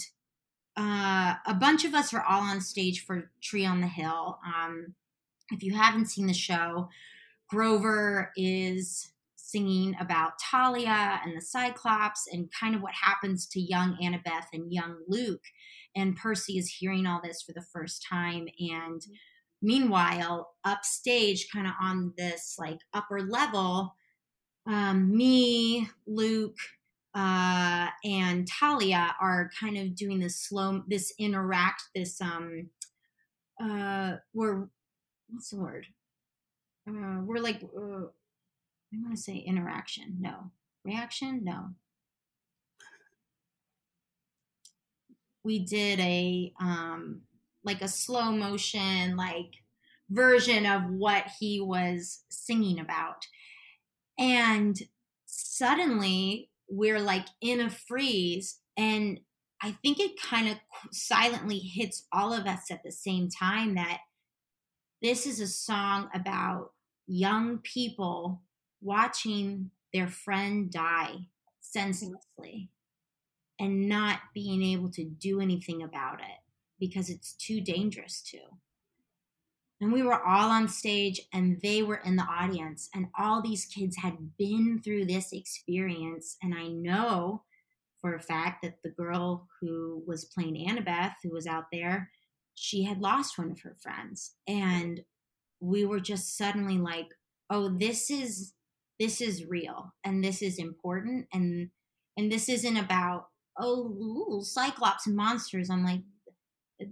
uh, 0.75 1.35
a 1.45 1.53
bunch 1.53 1.83
of 1.83 1.93
us 1.93 2.13
were 2.13 2.23
all 2.23 2.41
on 2.41 2.61
stage 2.61 3.05
for 3.05 3.29
Tree 3.41 3.65
on 3.65 3.81
the 3.81 3.87
Hill. 3.87 4.39
Um, 4.45 4.95
if 5.51 5.61
you 5.61 5.73
haven't 5.73 6.05
seen 6.05 6.25
the 6.25 6.33
show, 6.33 6.89
Grover 7.49 8.31
is 8.37 9.11
singing 9.35 9.95
about 9.99 10.33
Talia 10.39 11.19
and 11.25 11.35
the 11.35 11.41
Cyclops 11.41 12.27
and 12.31 12.49
kind 12.57 12.75
of 12.75 12.81
what 12.81 12.93
happens 12.93 13.47
to 13.47 13.59
young 13.59 13.97
Annabeth 14.01 14.47
and 14.53 14.71
young 14.71 14.97
Luke. 15.07 15.43
And 15.95 16.15
Percy 16.15 16.57
is 16.57 16.69
hearing 16.79 17.05
all 17.05 17.19
this 17.21 17.41
for 17.41 17.51
the 17.51 17.65
first 17.73 18.05
time. 18.07 18.47
And 18.59 19.01
meanwhile, 19.61 20.53
upstage, 20.63 21.47
kind 21.51 21.67
of 21.67 21.73
on 21.81 22.13
this 22.17 22.55
like 22.57 22.79
upper 22.93 23.21
level, 23.21 23.95
um, 24.67 25.15
me, 25.15 25.89
Luke, 26.05 26.57
uh, 27.15 27.87
and 28.03 28.47
Talia 28.47 29.15
are 29.19 29.49
kind 29.59 29.77
of 29.77 29.95
doing 29.95 30.19
this 30.19 30.39
slow, 30.39 30.83
this 30.87 31.13
interact, 31.17 31.83
this 31.95 32.21
um, 32.21 32.69
uh, 33.61 34.17
we're 34.33 34.67
what's 35.29 35.49
the 35.49 35.57
word? 35.59 35.85
Uh, 36.87 37.21
we're 37.23 37.39
like, 37.39 37.61
uh, 37.63 38.07
I 38.93 38.97
want 38.97 39.15
to 39.15 39.21
say 39.21 39.37
interaction. 39.37 40.17
No, 40.19 40.51
reaction. 40.83 41.41
No. 41.43 41.69
We 45.43 45.59
did 45.59 45.99
a 45.99 46.53
um, 46.59 47.21
like 47.63 47.81
a 47.81 47.87
slow 47.87 48.31
motion 48.31 49.15
like 49.15 49.53
version 50.09 50.65
of 50.65 50.83
what 50.89 51.25
he 51.39 51.61
was 51.61 52.23
singing 52.29 52.79
about, 52.79 53.25
and 54.17 54.77
suddenly 55.25 56.49
we're 56.69 56.99
like 56.99 57.25
in 57.41 57.61
a 57.61 57.69
freeze 57.69 58.59
and 58.77 59.19
I 59.61 59.71
think 59.83 59.99
it 59.99 60.21
kind 60.21 60.47
of 60.47 60.57
silently 60.91 61.59
hits 61.59 62.07
all 62.13 62.33
of 62.33 62.45
us 62.45 62.71
at 62.71 62.83
the 62.83 62.91
same 62.91 63.29
time 63.29 63.75
that 63.75 63.99
this 65.01 65.25
is 65.25 65.39
a 65.39 65.47
song 65.47 66.09
about 66.13 66.71
young 67.07 67.59
people 67.59 68.41
watching 68.81 69.71
their 69.93 70.07
friend 70.07 70.71
die 70.71 71.15
senselessly 71.59 72.69
and 73.59 73.89
not 73.89 74.19
being 74.33 74.63
able 74.63 74.89
to 74.91 75.03
do 75.03 75.41
anything 75.41 75.83
about 75.83 76.21
it 76.21 76.38
because 76.79 77.09
it's 77.09 77.33
too 77.33 77.61
dangerous 77.61 78.21
to. 78.31 78.39
And 79.81 79.93
we 79.93 80.03
were 80.03 80.21
all 80.21 80.49
on 80.49 80.67
stage 80.67 81.21
and 81.33 81.59
they 81.61 81.83
were 81.83 82.01
in 82.03 82.17
the 82.17 82.23
audience, 82.23 82.89
and 82.93 83.07
all 83.17 83.41
these 83.41 83.65
kids 83.65 83.97
had 83.97 84.37
been 84.37 84.81
through 84.83 85.05
this 85.05 85.31
experience. 85.31 86.35
And 86.41 86.53
I 86.53 86.67
know 86.67 87.43
for 88.01 88.15
a 88.15 88.21
fact 88.21 88.61
that 88.63 88.81
the 88.83 88.89
girl 88.89 89.47
who 89.61 90.03
was 90.05 90.25
playing 90.25 90.55
Annabeth, 90.67 91.13
who 91.23 91.31
was 91.31 91.47
out 91.47 91.65
there, 91.71 92.11
she 92.55 92.83
had 92.83 92.99
lost 92.99 93.37
one 93.37 93.51
of 93.51 93.61
her 93.61 93.77
friends. 93.81 94.33
And 94.47 95.01
we 95.61 95.85
were 95.85 95.99
just 95.99 96.37
suddenly 96.37 96.77
like, 96.77 97.07
oh, 97.49 97.69
this 97.69 98.09
is 98.09 98.53
this 98.99 99.21
is 99.21 99.45
real 99.45 99.93
and 100.03 100.23
this 100.23 100.41
is 100.41 100.59
important 100.59 101.25
and 101.33 101.69
and 102.17 102.31
this 102.31 102.49
isn't 102.49 102.77
about 102.77 103.27
oh 103.57 103.87
ooh, 103.87 104.43
cyclops 104.43 105.07
and 105.07 105.15
monsters 105.15 105.69
i'm 105.69 105.83
like 105.83 106.01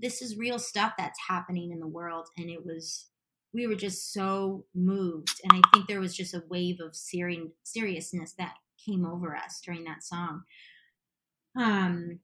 this 0.02 0.22
is 0.22 0.38
real 0.38 0.60
stuff 0.60 0.94
that's 0.98 1.20
happening 1.28 1.72
in 1.72 1.80
the 1.80 1.88
world 1.88 2.28
and 2.38 2.50
it 2.50 2.66
was 2.66 3.08
we 3.54 3.66
were 3.66 3.76
just 3.76 4.12
so 4.14 4.66
moved 4.76 5.40
and 5.44 5.54
i 5.54 5.62
think 5.74 5.88
there 5.88 6.02
was 6.02 6.16
just 6.16 6.34
a 6.34 6.44
wave 6.50 6.80
of 6.80 6.96
seri- 6.96 7.52
seriousness 7.64 8.34
that 8.38 8.56
came 8.88 9.06
over 9.06 9.36
us 9.36 9.62
during 9.64 9.84
that 9.86 10.04
song. 10.04 10.44
Um 11.56 12.20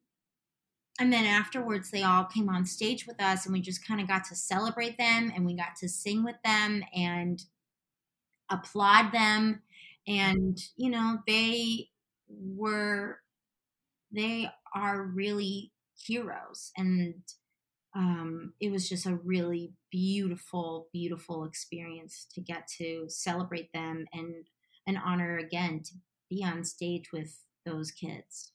and 0.99 1.12
then 1.12 1.26
afterwards 1.26 1.89
they 1.89 2.04
all 2.04 2.26
came 2.26 2.49
on 2.49 2.65
stage 2.65 3.08
with 3.08 3.21
us 3.21 3.45
and 3.45 3.54
we 3.54 3.62
just 3.62 3.86
kind 3.86 3.99
of 3.99 4.08
got 4.08 4.23
to 4.26 4.36
celebrate 4.36 4.97
them 4.97 5.32
and 5.36 5.45
we 5.45 5.56
got 5.56 5.76
to 5.80 5.89
sing 5.89 6.23
with 6.23 6.36
them 6.43 6.84
and 6.95 7.43
applaud 8.49 9.12
them. 9.12 9.63
And 10.08 10.58
you 10.76 10.91
know 10.91 11.19
they 11.26 11.89
were 12.30 13.19
they 14.12 14.49
are 14.76 15.04
really 15.04 15.71
heroes 15.95 16.71
and 16.78 17.15
um, 17.95 18.53
it 18.60 18.71
was 18.71 18.89
just 18.89 19.06
a 19.06 19.15
really 19.15 19.73
beautiful, 19.91 20.88
beautiful 20.91 21.45
experience 21.45 22.27
to 22.34 22.41
get 22.41 22.67
to 22.79 23.06
celebrate 23.08 23.71
them 23.73 24.06
and 24.13 24.45
an 24.88 24.97
honor 24.97 25.38
again 25.38 25.82
to 25.84 25.93
be 26.29 26.43
on 26.43 26.63
stage 26.63 27.12
with 27.13 27.39
those 27.65 27.91
kids. 27.91 28.51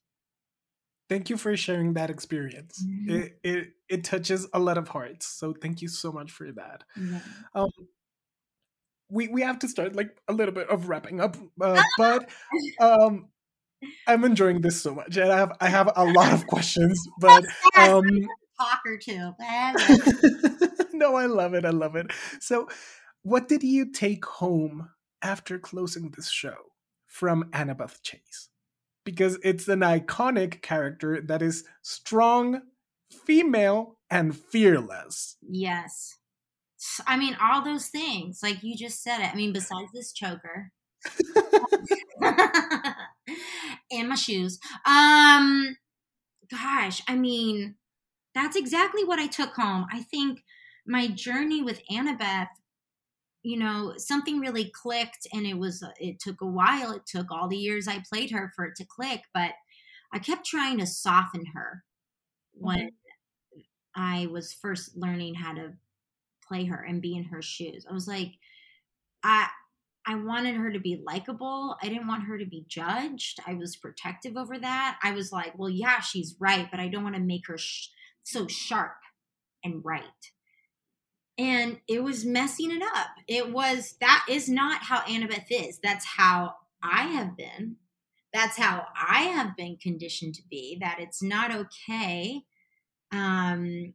Thank 1.07 1.29
you 1.29 1.37
for 1.37 1.55
sharing 1.57 1.93
that 1.93 2.09
experience. 2.09 2.83
Mm-hmm. 2.85 3.15
It, 3.15 3.39
it 3.43 3.67
it 3.89 4.03
touches 4.03 4.47
a 4.53 4.59
lot 4.59 4.77
of 4.77 4.89
hearts. 4.89 5.25
So 5.25 5.53
thank 5.59 5.81
you 5.81 5.87
so 5.87 6.11
much 6.11 6.31
for 6.31 6.51
that. 6.51 6.83
Yeah. 6.95 7.19
Um, 7.55 7.69
we 9.09 9.27
we 9.27 9.41
have 9.41 9.57
to 9.59 9.67
start 9.67 9.95
like 9.95 10.15
a 10.27 10.33
little 10.33 10.53
bit 10.53 10.69
of 10.69 10.87
wrapping 10.87 11.19
up, 11.19 11.35
uh, 11.59 11.81
but 11.97 12.29
um, 12.79 13.29
I'm 14.05 14.23
enjoying 14.23 14.61
this 14.61 14.81
so 14.81 14.93
much, 14.93 15.17
and 15.17 15.31
I 15.31 15.37
have 15.37 15.57
I 15.59 15.69
have 15.69 15.91
a 15.95 16.05
lot 16.05 16.31
of 16.31 16.45
questions, 16.45 17.01
but 17.19 17.43
um, 17.75 18.05
talk 18.59 18.81
or 18.85 18.97
two. 18.97 19.33
no, 20.93 21.15
I 21.15 21.25
love 21.25 21.53
it. 21.53 21.65
I 21.65 21.69
love 21.69 21.95
it. 21.95 22.11
So, 22.39 22.67
what 23.23 23.47
did 23.47 23.63
you 23.63 23.91
take 23.91 24.25
home 24.25 24.89
after 25.21 25.59
closing 25.59 26.11
this 26.11 26.29
show 26.29 26.55
from 27.07 27.45
Annabeth 27.51 28.01
Chase? 28.01 28.49
Because 29.03 29.37
it's 29.43 29.67
an 29.67 29.79
iconic 29.79 30.61
character 30.61 31.21
that 31.21 31.41
is 31.41 31.63
strong, 31.81 32.61
female, 33.25 33.97
and 34.09 34.35
fearless. 34.35 35.37
Yes. 35.41 36.17
I 37.05 37.17
mean, 37.17 37.35
all 37.41 37.63
those 37.63 37.87
things. 37.87 38.39
Like 38.41 38.63
you 38.63 38.75
just 38.75 39.03
said 39.03 39.19
it. 39.19 39.33
I 39.33 39.35
mean, 39.35 39.51
besides 39.53 39.91
this 39.93 40.13
choker. 40.13 40.71
and 43.91 44.09
my 44.09 44.15
shoes. 44.15 44.59
Um 44.85 45.77
gosh, 46.49 47.01
I 47.07 47.15
mean, 47.15 47.75
that's 48.39 48.55
exactly 48.55 49.03
what 49.03 49.19
I 49.19 49.27
took 49.27 49.53
home. 49.55 49.85
I 49.91 50.03
think 50.03 50.43
my 50.87 51.07
journey 51.07 51.61
with 51.61 51.81
Annabeth, 51.91 52.47
you 53.43 53.57
know, 53.57 53.93
something 53.97 54.39
really 54.39 54.71
clicked 54.73 55.27
and 55.33 55.45
it 55.45 55.57
was, 55.57 55.83
it 55.99 56.19
took 56.19 56.41
a 56.41 56.47
while. 56.47 56.91
It 56.91 57.05
took 57.05 57.31
all 57.31 57.47
the 57.47 57.57
years 57.57 57.87
I 57.87 58.03
played 58.09 58.31
her 58.31 58.51
for 58.55 58.65
it 58.65 58.75
to 58.77 58.85
click, 58.85 59.21
but 59.33 59.51
I 60.13 60.19
kept 60.19 60.45
trying 60.45 60.79
to 60.79 60.87
soften 60.87 61.45
her 61.53 61.83
when 62.53 62.77
mm-hmm. 62.77 63.59
I 63.95 64.27
was 64.27 64.53
first 64.53 64.95
learning 64.95 65.35
how 65.35 65.53
to 65.53 65.73
play 66.47 66.65
her 66.65 66.83
and 66.83 67.01
be 67.01 67.15
in 67.15 67.25
her 67.25 67.41
shoes. 67.41 67.85
I 67.89 67.93
was 67.93 68.07
like, 68.07 68.33
I, 69.23 69.47
I 70.07 70.15
wanted 70.15 70.55
her 70.55 70.71
to 70.71 70.79
be 70.79 71.01
likable. 71.05 71.75
I 71.83 71.89
didn't 71.89 72.07
want 72.07 72.23
her 72.23 72.37
to 72.37 72.45
be 72.45 72.65
judged. 72.67 73.39
I 73.45 73.53
was 73.53 73.75
protective 73.75 74.37
over 74.37 74.57
that. 74.57 74.97
I 75.03 75.11
was 75.11 75.31
like, 75.31 75.53
well, 75.57 75.69
yeah, 75.69 75.99
she's 75.99 76.35
right, 76.39 76.67
but 76.71 76.79
I 76.79 76.87
don't 76.87 77.03
want 77.03 77.15
to 77.15 77.21
make 77.21 77.47
her 77.47 77.57
sh- 77.57 77.89
so 78.23 78.47
sharp 78.47 78.97
and 79.63 79.83
right. 79.83 80.03
And 81.37 81.79
it 81.87 82.03
was 82.03 82.25
messing 82.25 82.71
it 82.71 82.81
up. 82.81 83.07
It 83.27 83.51
was, 83.51 83.95
that 84.01 84.25
is 84.29 84.49
not 84.49 84.83
how 84.83 84.99
Annabeth 85.01 85.47
is. 85.49 85.79
That's 85.81 86.05
how 86.05 86.55
I 86.83 87.03
have 87.03 87.37
been. 87.37 87.77
That's 88.33 88.57
how 88.57 88.87
I 88.95 89.21
have 89.23 89.55
been 89.55 89.77
conditioned 89.77 90.35
to 90.35 90.43
be, 90.49 90.77
that 90.81 90.97
it's 90.99 91.23
not 91.23 91.55
okay 91.55 92.43
um, 93.11 93.93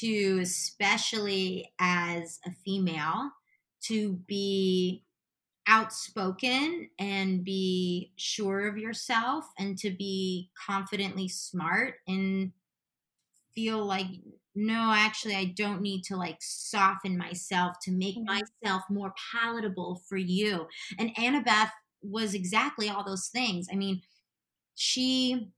to, 0.00 0.40
especially 0.42 1.72
as 1.78 2.40
a 2.46 2.50
female, 2.64 3.30
to 3.84 4.14
be 4.26 5.04
outspoken 5.68 6.88
and 6.98 7.44
be 7.44 8.12
sure 8.16 8.66
of 8.66 8.78
yourself 8.78 9.44
and 9.58 9.78
to 9.78 9.90
be 9.90 10.50
confidently 10.66 11.28
smart 11.28 11.96
and 12.08 12.52
feel 13.54 13.84
like 13.84 14.06
no 14.54 14.92
actually 14.94 15.34
i 15.34 15.44
don't 15.56 15.80
need 15.80 16.02
to 16.02 16.16
like 16.16 16.36
soften 16.40 17.16
myself 17.16 17.76
to 17.82 17.90
make 17.90 18.16
mm-hmm. 18.16 18.38
myself 18.62 18.82
more 18.90 19.14
palatable 19.32 20.02
for 20.08 20.16
you. 20.16 20.66
And 20.98 21.14
annabeth 21.16 21.70
was 22.02 22.34
exactly 22.34 22.88
all 22.88 23.04
those 23.04 23.28
things. 23.28 23.68
I 23.72 23.76
mean 23.76 24.02
she 24.74 25.48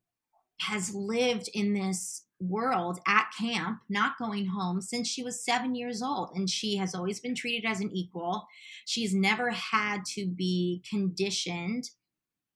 has 0.61 0.94
lived 0.94 1.48
in 1.54 1.74
this 1.74 2.22
world 2.40 2.98
at 3.07 3.28
camp 3.38 3.78
not 3.88 4.18
going 4.18 4.46
home 4.46 4.80
since 4.80 5.09
she 5.09 5.22
was 5.22 5.44
seven 5.44 5.74
years 5.74 6.02
old 6.02 6.30
and 6.35 6.50
she 6.50 6.76
has 6.76 6.94
always 6.94 7.20
been 7.20 7.35
treated 7.35 7.68
as 7.68 7.80
an 7.80 7.90
equal. 7.92 8.46
She's 8.85 9.14
never 9.14 9.50
had 9.50 10.04
to 10.14 10.26
be 10.26 10.83
conditioned 10.88 11.90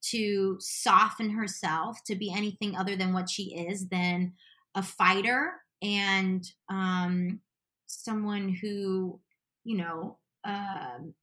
to 0.01 0.57
soften 0.59 1.31
herself 1.31 1.97
to 2.05 2.15
be 2.15 2.31
anything 2.33 2.75
other 2.75 2.95
than 2.95 3.13
what 3.13 3.29
she 3.29 3.55
is 3.55 3.87
than 3.87 4.33
a 4.75 4.83
fighter 4.83 5.53
and 5.81 6.43
um, 6.69 7.39
someone 7.87 8.49
who, 8.61 9.19
you 9.63 9.77
know, 9.77 10.17
um, 10.43 11.13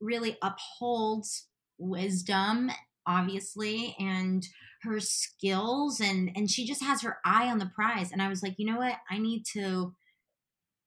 really 0.00 0.36
upholds 0.42 1.46
wisdom 1.78 2.70
obviously 3.06 3.94
and 3.98 4.46
her 4.82 5.00
skills 5.00 6.00
and 6.00 6.30
and 6.34 6.50
she 6.50 6.66
just 6.66 6.82
has 6.82 7.02
her 7.02 7.18
eye 7.24 7.48
on 7.48 7.58
the 7.58 7.70
prize. 7.74 8.12
And 8.12 8.20
i 8.20 8.28
was 8.28 8.42
like 8.42 8.54
you 8.58 8.66
know 8.66 8.78
what? 8.78 8.96
I 9.10 9.18
need 9.18 9.44
to 9.52 9.94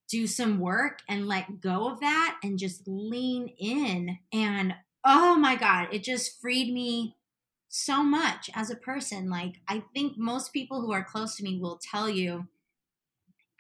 do 0.10 0.26
some 0.26 0.60
work 0.60 1.00
and 1.08 1.28
let 1.28 1.62
go 1.62 1.88
of 1.90 2.00
that 2.00 2.40
and 2.44 2.58
just 2.58 2.84
lean 2.88 3.50
in. 3.60 4.18
And 4.34 4.74
oh 5.06 5.36
my 5.38 5.56
god 5.56 5.88
it 5.92 6.04
just 6.04 6.40
freed 6.42 6.74
me 6.74 7.16
so 7.70 8.04
much 8.04 8.50
as 8.56 8.70
a 8.70 8.76
person 8.76 9.30
like 9.30 9.56
i 9.68 9.82
think 9.94 10.18
most 10.18 10.52
people 10.52 10.82
who 10.82 10.92
are 10.92 11.04
close 11.04 11.36
to 11.36 11.44
me 11.44 11.60
will 11.60 11.80
tell 11.92 12.10
you 12.10 12.46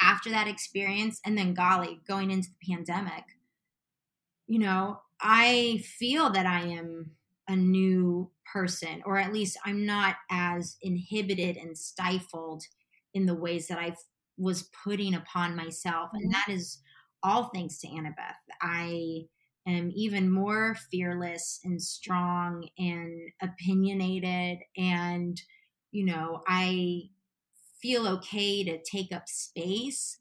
after 0.01 0.29
that 0.29 0.47
experience 0.47 1.19
and 1.25 1.37
then 1.37 1.53
golly 1.53 1.99
going 2.07 2.31
into 2.31 2.49
the 2.49 2.73
pandemic 2.73 3.23
you 4.47 4.59
know 4.59 4.99
i 5.21 5.81
feel 5.85 6.29
that 6.29 6.45
i 6.45 6.61
am 6.61 7.11
a 7.49 7.55
new 7.55 8.29
person, 8.53 9.01
or 9.05 9.17
at 9.17 9.33
least 9.33 9.57
I'm 9.65 9.85
not 9.85 10.15
as 10.29 10.77
inhibited 10.81 11.57
and 11.57 11.77
stifled 11.77 12.63
in 13.13 13.25
the 13.25 13.35
ways 13.35 13.67
that 13.67 13.79
I 13.79 13.95
was 14.37 14.69
putting 14.83 15.15
upon 15.15 15.55
myself. 15.55 16.11
And 16.13 16.31
mm-hmm. 16.31 16.31
that 16.31 16.53
is 16.55 16.79
all 17.23 17.49
thanks 17.53 17.79
to 17.79 17.87
Annabeth. 17.87 18.35
I 18.61 19.25
am 19.69 19.91
even 19.95 20.31
more 20.31 20.75
fearless 20.91 21.59
and 21.63 21.81
strong 21.81 22.67
and 22.77 23.31
opinionated. 23.41 24.59
And, 24.77 25.41
you 25.91 26.05
know, 26.05 26.43
I 26.47 27.09
feel 27.81 28.07
okay 28.07 28.63
to 28.63 28.81
take 28.81 29.13
up 29.13 29.27
space. 29.27 30.17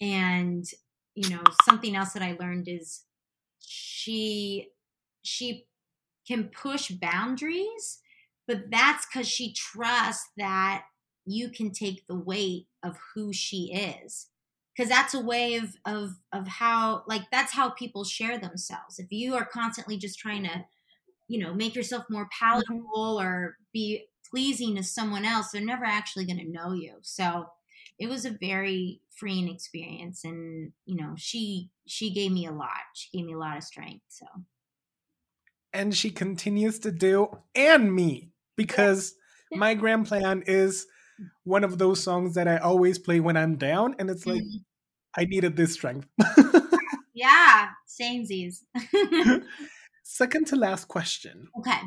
And, 0.00 0.64
you 1.14 1.30
know, 1.30 1.42
something 1.64 1.96
else 1.96 2.12
that 2.12 2.22
I 2.22 2.36
learned 2.38 2.68
is 2.68 3.04
she 3.60 4.68
she 5.22 5.66
can 6.26 6.44
push 6.44 6.90
boundaries, 6.90 8.00
but 8.46 8.70
that's 8.70 9.06
because 9.06 9.28
she 9.28 9.54
trusts 9.54 10.28
that 10.36 10.84
you 11.24 11.48
can 11.50 11.70
take 11.70 12.06
the 12.06 12.18
weight 12.18 12.66
of 12.82 12.98
who 13.14 13.32
she 13.32 13.72
is 13.72 14.28
because 14.74 14.88
that's 14.88 15.14
a 15.14 15.20
way 15.20 15.56
of 15.56 15.76
of 15.84 16.16
of 16.32 16.46
how 16.46 17.04
like 17.06 17.22
that's 17.30 17.52
how 17.52 17.70
people 17.70 18.04
share 18.04 18.38
themselves. 18.38 18.98
If 18.98 19.10
you 19.10 19.34
are 19.34 19.44
constantly 19.44 19.96
just 19.96 20.18
trying 20.18 20.44
to 20.44 20.64
you 21.28 21.38
know 21.38 21.54
make 21.54 21.74
yourself 21.74 22.04
more 22.10 22.24
mm-hmm. 22.24 22.44
palatable 22.44 23.20
or 23.20 23.56
be 23.72 24.06
pleasing 24.30 24.76
to 24.76 24.82
someone 24.82 25.26
else 25.26 25.50
they're 25.50 25.60
never 25.60 25.84
actually 25.84 26.24
going 26.24 26.38
to 26.38 26.50
know 26.50 26.72
you. 26.72 26.94
So 27.02 27.46
it 27.98 28.08
was 28.08 28.24
a 28.24 28.30
very 28.30 29.00
freeing 29.14 29.48
experience 29.48 30.24
and 30.24 30.72
you 30.86 30.96
know 30.96 31.14
she 31.16 31.70
she 31.86 32.12
gave 32.12 32.32
me 32.32 32.46
a 32.46 32.52
lot. 32.52 32.70
She 32.94 33.16
gave 33.16 33.26
me 33.26 33.34
a 33.34 33.38
lot 33.38 33.56
of 33.56 33.64
strength 33.64 34.04
so. 34.08 34.26
And 35.74 35.96
she 35.96 36.10
continues 36.10 36.78
to 36.80 36.92
do, 36.92 37.38
and 37.54 37.94
me, 37.94 38.28
because 38.56 39.14
my 39.50 39.72
grand 39.72 40.06
plan 40.06 40.42
is 40.46 40.86
one 41.44 41.64
of 41.64 41.78
those 41.78 42.02
songs 42.02 42.34
that 42.34 42.48
I 42.48 42.58
always 42.58 42.98
play 42.98 43.20
when 43.20 43.36
I'm 43.36 43.56
down, 43.56 43.94
and 43.98 44.10
it's 44.10 44.26
like 44.26 44.42
mm-hmm. 44.42 45.20
I 45.20 45.24
needed 45.24 45.56
this 45.56 45.74
strength. 45.74 46.08
yeah, 47.14 47.68
samesies. 47.88 48.58
Second 50.04 50.46
to 50.48 50.56
last 50.56 50.88
question. 50.88 51.48
Okay. 51.58 51.78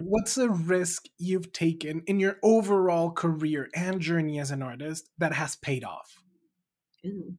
What's 0.00 0.36
a 0.36 0.48
risk 0.48 1.04
you've 1.18 1.52
taken 1.52 2.02
in 2.06 2.18
your 2.18 2.38
overall 2.42 3.12
career 3.12 3.68
and 3.74 4.00
journey 4.00 4.40
as 4.40 4.50
an 4.50 4.62
artist 4.62 5.08
that 5.18 5.32
has 5.32 5.56
paid 5.56 5.84
off? 5.84 6.18
Ooh. 7.06 7.34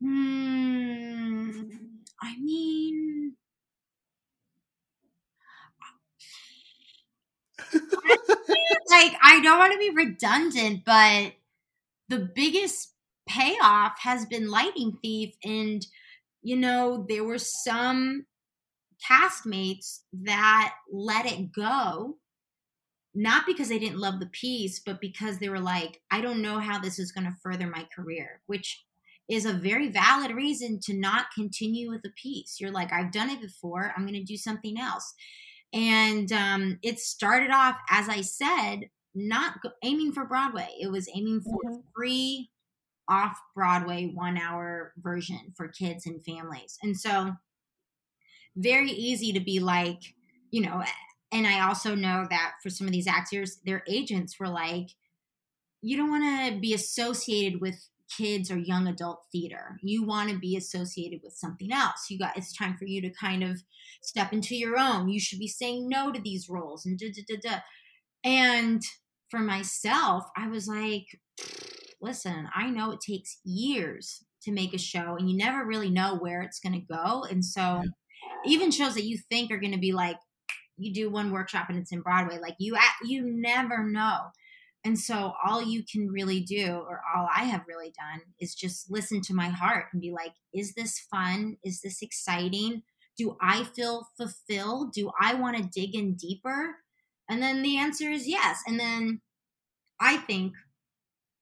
hmm. 0.00 1.60
I 2.20 2.36
mean, 2.38 3.36
like 8.98 9.16
I 9.22 9.40
don't 9.40 9.58
want 9.58 9.72
to 9.72 9.78
be 9.78 9.90
redundant, 9.90 10.84
but 10.84 11.32
the 12.08 12.30
biggest 12.34 12.94
payoff 13.28 13.92
has 14.00 14.26
been 14.26 14.50
Lightning 14.50 14.98
Thief, 15.02 15.34
and 15.44 15.86
you 16.42 16.56
know 16.56 17.04
there 17.08 17.24
were 17.24 17.38
some 17.38 18.26
castmates 19.08 20.00
that 20.12 20.74
let 20.92 21.24
it 21.24 21.52
go 21.52 22.16
not 23.14 23.46
because 23.46 23.68
they 23.68 23.78
didn't 23.78 24.00
love 24.00 24.18
the 24.18 24.26
piece 24.26 24.80
but 24.84 25.00
because 25.00 25.38
they 25.38 25.48
were 25.48 25.60
like 25.60 26.00
i 26.10 26.20
don't 26.20 26.42
know 26.42 26.58
how 26.58 26.80
this 26.80 26.98
is 26.98 27.12
going 27.12 27.24
to 27.24 27.32
further 27.40 27.68
my 27.68 27.86
career 27.94 28.40
which 28.46 28.84
is 29.28 29.46
a 29.46 29.52
very 29.52 29.88
valid 29.88 30.32
reason 30.32 30.80
to 30.80 30.94
not 30.94 31.26
continue 31.34 31.90
with 31.90 32.00
a 32.06 32.12
piece. 32.20 32.56
You're 32.58 32.72
like 32.72 32.92
i've 32.92 33.12
done 33.12 33.30
it 33.30 33.40
before 33.40 33.92
i'm 33.96 34.04
going 34.04 34.18
to 34.18 34.24
do 34.24 34.36
something 34.36 34.80
else 34.80 35.14
and 35.72 36.30
um, 36.32 36.78
it 36.82 36.98
started 36.98 37.50
off, 37.50 37.76
as 37.90 38.08
I 38.08 38.22
said, 38.22 38.88
not 39.14 39.54
aiming 39.82 40.12
for 40.12 40.24
Broadway. 40.24 40.68
It 40.80 40.90
was 40.90 41.08
aiming 41.14 41.42
for 41.42 41.58
mm-hmm. 41.64 41.80
free 41.94 42.50
off 43.08 43.38
Broadway 43.54 44.10
one 44.14 44.38
hour 44.38 44.92
version 44.98 45.52
for 45.56 45.68
kids 45.68 46.06
and 46.06 46.24
families. 46.24 46.78
And 46.82 46.98
so, 46.98 47.32
very 48.56 48.90
easy 48.90 49.32
to 49.32 49.40
be 49.40 49.60
like, 49.60 50.14
you 50.50 50.62
know, 50.62 50.82
and 51.30 51.46
I 51.46 51.66
also 51.68 51.94
know 51.94 52.26
that 52.30 52.54
for 52.62 52.70
some 52.70 52.86
of 52.86 52.92
these 52.92 53.06
actors, 53.06 53.58
their 53.64 53.82
agents 53.86 54.38
were 54.40 54.48
like, 54.48 54.88
you 55.82 55.96
don't 55.96 56.10
want 56.10 56.52
to 56.54 56.60
be 56.60 56.74
associated 56.74 57.60
with 57.60 57.88
kids 58.16 58.50
or 58.50 58.56
young 58.56 58.86
adult 58.86 59.24
theater. 59.30 59.78
You 59.82 60.04
want 60.04 60.30
to 60.30 60.38
be 60.38 60.56
associated 60.56 61.20
with 61.22 61.34
something 61.34 61.72
else. 61.72 62.06
You 62.08 62.18
got 62.18 62.36
it's 62.36 62.56
time 62.56 62.76
for 62.76 62.84
you 62.84 63.00
to 63.02 63.10
kind 63.10 63.42
of 63.42 63.62
step 64.02 64.32
into 64.32 64.56
your 64.56 64.78
own. 64.78 65.08
You 65.08 65.20
should 65.20 65.38
be 65.38 65.48
saying 65.48 65.88
no 65.88 66.12
to 66.12 66.20
these 66.20 66.48
roles 66.48 66.86
and 66.86 66.98
da 66.98 67.10
da 67.10 67.22
da 67.28 67.36
da. 67.42 67.58
And 68.24 68.82
for 69.30 69.40
myself, 69.40 70.24
I 70.36 70.48
was 70.48 70.66
like, 70.66 71.06
listen, 72.00 72.48
I 72.54 72.70
know 72.70 72.90
it 72.92 73.00
takes 73.00 73.38
years 73.44 74.24
to 74.42 74.52
make 74.52 74.72
a 74.72 74.78
show 74.78 75.16
and 75.16 75.30
you 75.30 75.36
never 75.36 75.64
really 75.64 75.90
know 75.90 76.16
where 76.16 76.42
it's 76.42 76.60
going 76.60 76.72
to 76.72 76.94
go. 76.94 77.24
And 77.24 77.44
so 77.44 77.82
even 78.46 78.70
shows 78.70 78.94
that 78.94 79.04
you 79.04 79.18
think 79.28 79.50
are 79.50 79.58
going 79.58 79.72
to 79.72 79.78
be 79.78 79.92
like 79.92 80.16
you 80.76 80.94
do 80.94 81.10
one 81.10 81.32
workshop 81.32 81.66
and 81.68 81.78
it's 81.78 81.92
in 81.92 82.02
Broadway, 82.02 82.38
like 82.38 82.54
you 82.58 82.76
you 83.04 83.22
never 83.24 83.84
know. 83.84 84.18
And 84.84 84.98
so 84.98 85.34
all 85.44 85.62
you 85.62 85.82
can 85.90 86.08
really 86.08 86.40
do, 86.40 86.82
or 86.88 87.02
all 87.14 87.28
I 87.34 87.44
have 87.44 87.64
really 87.68 87.92
done, 87.98 88.20
is 88.40 88.54
just 88.54 88.90
listen 88.90 89.20
to 89.22 89.34
my 89.34 89.48
heart 89.48 89.86
and 89.92 90.00
be 90.00 90.12
like, 90.12 90.32
is 90.54 90.74
this 90.74 90.98
fun? 91.10 91.56
Is 91.64 91.80
this 91.80 92.00
exciting? 92.00 92.82
Do 93.16 93.36
I 93.40 93.64
feel 93.64 94.08
fulfilled? 94.16 94.92
Do 94.92 95.10
I 95.20 95.34
want 95.34 95.56
to 95.56 95.62
dig 95.64 95.94
in 95.94 96.14
deeper? 96.14 96.76
And 97.28 97.42
then 97.42 97.62
the 97.62 97.76
answer 97.76 98.10
is 98.10 98.28
yes. 98.28 98.60
And 98.66 98.78
then 98.78 99.20
I 100.00 100.18
think 100.18 100.54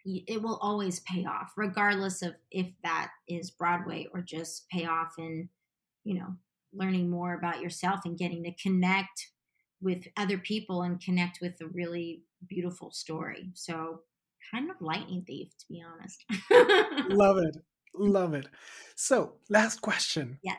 it 0.04 0.42
will 0.42 0.58
always 0.62 1.00
pay 1.00 1.24
off, 1.24 1.52
regardless 1.56 2.22
of 2.22 2.34
if 2.50 2.68
that 2.84 3.10
is 3.28 3.50
Broadway 3.50 4.06
or 4.14 4.22
just 4.22 4.68
pay 4.70 4.86
off 4.86 5.12
in, 5.18 5.48
you 6.04 6.18
know, 6.18 6.36
learning 6.72 7.10
more 7.10 7.34
about 7.34 7.60
yourself 7.60 8.00
and 8.04 8.18
getting 8.18 8.44
to 8.44 8.52
connect 8.62 9.30
with 9.80 10.06
other 10.16 10.38
people 10.38 10.82
and 10.82 11.00
connect 11.00 11.38
with 11.40 11.60
a 11.60 11.66
really 11.66 12.22
beautiful 12.48 12.90
story. 12.90 13.50
So, 13.54 14.00
kind 14.50 14.70
of 14.70 14.76
lightning 14.80 15.24
thief, 15.26 15.48
to 15.58 15.64
be 15.68 15.82
honest. 15.82 16.24
Love 17.10 17.38
it. 17.38 17.56
Love 17.94 18.34
it. 18.34 18.48
So, 18.94 19.34
last 19.48 19.80
question. 19.80 20.38
Yes. 20.42 20.58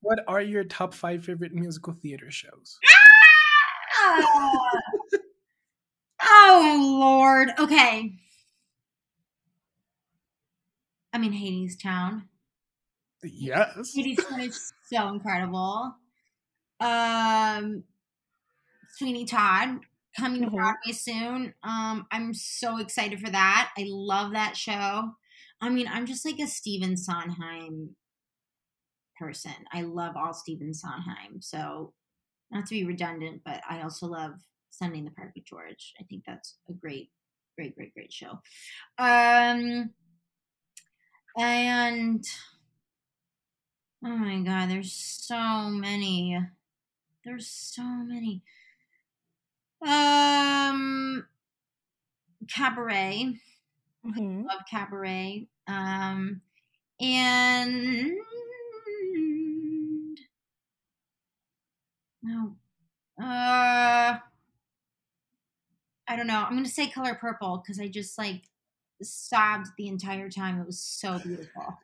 What 0.00 0.20
are 0.26 0.40
your 0.40 0.64
top 0.64 0.94
five 0.94 1.24
favorite 1.24 1.54
musical 1.54 1.92
theater 1.92 2.30
shows? 2.30 2.78
Ah! 4.04 4.26
oh, 6.22 6.98
Lord. 7.00 7.50
Okay. 7.58 8.12
I 11.12 11.18
mean, 11.18 11.32
Hadestown. 11.32 12.22
Yes. 13.22 13.94
Hadestown 13.96 14.48
is 14.48 14.72
so 14.90 15.08
incredible. 15.08 15.94
Um, 16.80 17.84
Sweeney 18.92 19.24
Todd 19.24 19.80
coming 20.18 20.40
to 20.42 20.46
mm-hmm. 20.46 20.56
Broadway 20.56 20.92
soon. 20.92 21.54
Um, 21.62 22.06
I'm 22.10 22.34
so 22.34 22.78
excited 22.78 23.20
for 23.20 23.30
that. 23.30 23.72
I 23.76 23.86
love 23.88 24.32
that 24.32 24.56
show. 24.56 25.12
I 25.60 25.68
mean, 25.68 25.88
I'm 25.90 26.06
just 26.06 26.24
like 26.24 26.38
a 26.40 26.46
Stephen 26.46 26.96
Sondheim 26.96 27.96
person. 29.18 29.54
I 29.72 29.82
love 29.82 30.16
all 30.16 30.34
Stephen 30.34 30.74
Sondheim. 30.74 31.40
So, 31.40 31.92
not 32.50 32.66
to 32.66 32.74
be 32.74 32.84
redundant, 32.84 33.42
but 33.44 33.62
I 33.68 33.82
also 33.82 34.06
love 34.06 34.32
Sunday 34.70 34.98
in 34.98 35.04
the 35.04 35.10
Park 35.12 35.30
with 35.34 35.46
George. 35.46 35.94
I 36.00 36.04
think 36.04 36.24
that's 36.26 36.56
a 36.68 36.72
great, 36.72 37.10
great, 37.56 37.74
great, 37.74 37.94
great 37.94 38.12
show. 38.12 38.40
Um, 38.98 39.90
and 41.38 42.24
oh 44.04 44.16
my 44.16 44.40
god, 44.40 44.68
there's 44.68 44.92
so 44.92 45.68
many. 45.70 46.38
There's 47.24 47.48
so 47.48 47.84
many. 47.84 48.42
Um, 49.86 51.26
Cabaret. 52.48 53.34
Mm-hmm. 54.06 54.42
Love 54.42 54.62
Cabaret. 54.70 55.48
Um, 55.66 56.40
and 57.00 58.12
no, 62.22 62.56
uh, 63.20 64.18
I 66.08 66.16
don't 66.16 66.26
know. 66.26 66.44
I'm 66.44 66.54
gonna 66.54 66.68
say 66.68 66.88
color 66.88 67.14
purple 67.14 67.62
because 67.62 67.80
I 67.80 67.88
just 67.88 68.18
like 68.18 68.42
sobbed 69.02 69.68
the 69.76 69.88
entire 69.88 70.28
time. 70.28 70.60
It 70.60 70.66
was 70.66 70.78
so 70.78 71.18
beautiful. 71.18 71.78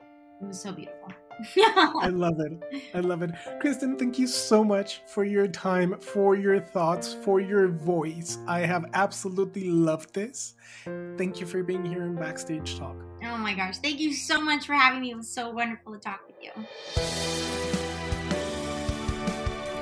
It 0.00 0.46
was 0.46 0.60
so 0.60 0.72
beautiful. 0.72 1.12
I 1.56 2.08
love 2.12 2.40
it. 2.40 2.84
I 2.94 3.00
love 3.00 3.22
it. 3.22 3.30
Kristin, 3.62 3.98
thank 3.98 4.18
you 4.18 4.26
so 4.26 4.62
much 4.64 5.02
for 5.06 5.24
your 5.24 5.46
time, 5.46 5.98
for 6.00 6.36
your 6.36 6.60
thoughts, 6.60 7.14
for 7.14 7.40
your 7.40 7.68
voice. 7.68 8.38
I 8.46 8.60
have 8.60 8.86
absolutely 8.94 9.70
loved 9.70 10.14
this. 10.14 10.54
Thank 11.16 11.40
you 11.40 11.46
for 11.46 11.62
being 11.62 11.84
here 11.84 12.04
in 12.04 12.14
Backstage 12.16 12.78
Talk. 12.78 12.96
Oh 13.24 13.36
my 13.36 13.54
gosh. 13.54 13.78
Thank 13.78 14.00
you 14.00 14.12
so 14.12 14.40
much 14.40 14.66
for 14.66 14.74
having 14.74 15.00
me. 15.00 15.10
It 15.10 15.16
was 15.16 15.28
so 15.28 15.50
wonderful 15.50 15.92
to 15.92 15.98
talk 15.98 16.20
with 16.26 16.36
you. 16.42 16.50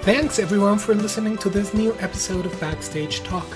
Thanks 0.02 0.38
everyone 0.38 0.78
for 0.78 0.94
listening 0.94 1.36
to 1.38 1.50
this 1.50 1.74
new 1.74 1.94
episode 1.98 2.46
of 2.46 2.58
Backstage 2.60 3.22
Talk. 3.24 3.46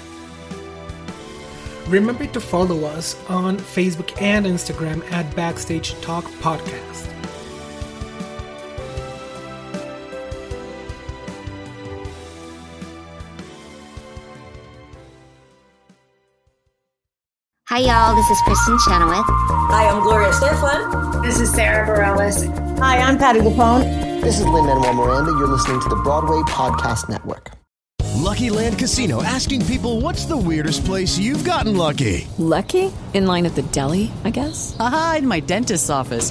Remember 1.88 2.26
to 2.26 2.40
follow 2.40 2.84
us 2.84 3.16
on 3.28 3.58
Facebook 3.58 4.20
and 4.20 4.46
Instagram 4.46 5.02
at 5.12 5.34
Backstage 5.34 5.98
Talk 6.00 6.24
Podcast. 6.40 7.08
Hi, 17.72 17.78
y'all. 17.78 18.14
This 18.14 18.28
is 18.28 18.38
Kristin 18.42 18.78
Chenoweth. 18.84 19.24
Hi, 19.72 19.88
I'm 19.88 20.02
Gloria 20.02 20.28
Estefan. 20.28 21.22
This 21.22 21.40
is 21.40 21.50
Sara 21.50 21.86
Bareilles. 21.86 22.78
Hi, 22.78 22.98
I'm 22.98 23.16
Patti 23.16 23.40
LuPone. 23.40 24.20
This 24.20 24.40
is 24.40 24.44
Lin 24.44 24.66
Manuel 24.66 24.92
Miranda. 24.92 25.30
You're 25.30 25.48
listening 25.48 25.80
to 25.80 25.88
the 25.88 25.96
Broadway 25.96 26.42
Podcast 26.42 27.08
Network. 27.08 27.50
Lucky 28.16 28.50
Land 28.50 28.78
Casino 28.78 29.22
asking 29.22 29.64
people 29.64 30.02
what's 30.02 30.26
the 30.26 30.36
weirdest 30.36 30.84
place 30.84 31.16
you've 31.16 31.44
gotten 31.46 31.78
lucky? 31.78 32.28
Lucky? 32.36 32.92
In 33.14 33.24
line 33.24 33.46
at 33.46 33.54
the 33.54 33.62
deli, 33.62 34.12
I 34.22 34.28
guess? 34.28 34.76
Aha, 34.78 35.16
in 35.20 35.26
my 35.26 35.40
dentist's 35.40 35.88
office. 35.88 36.30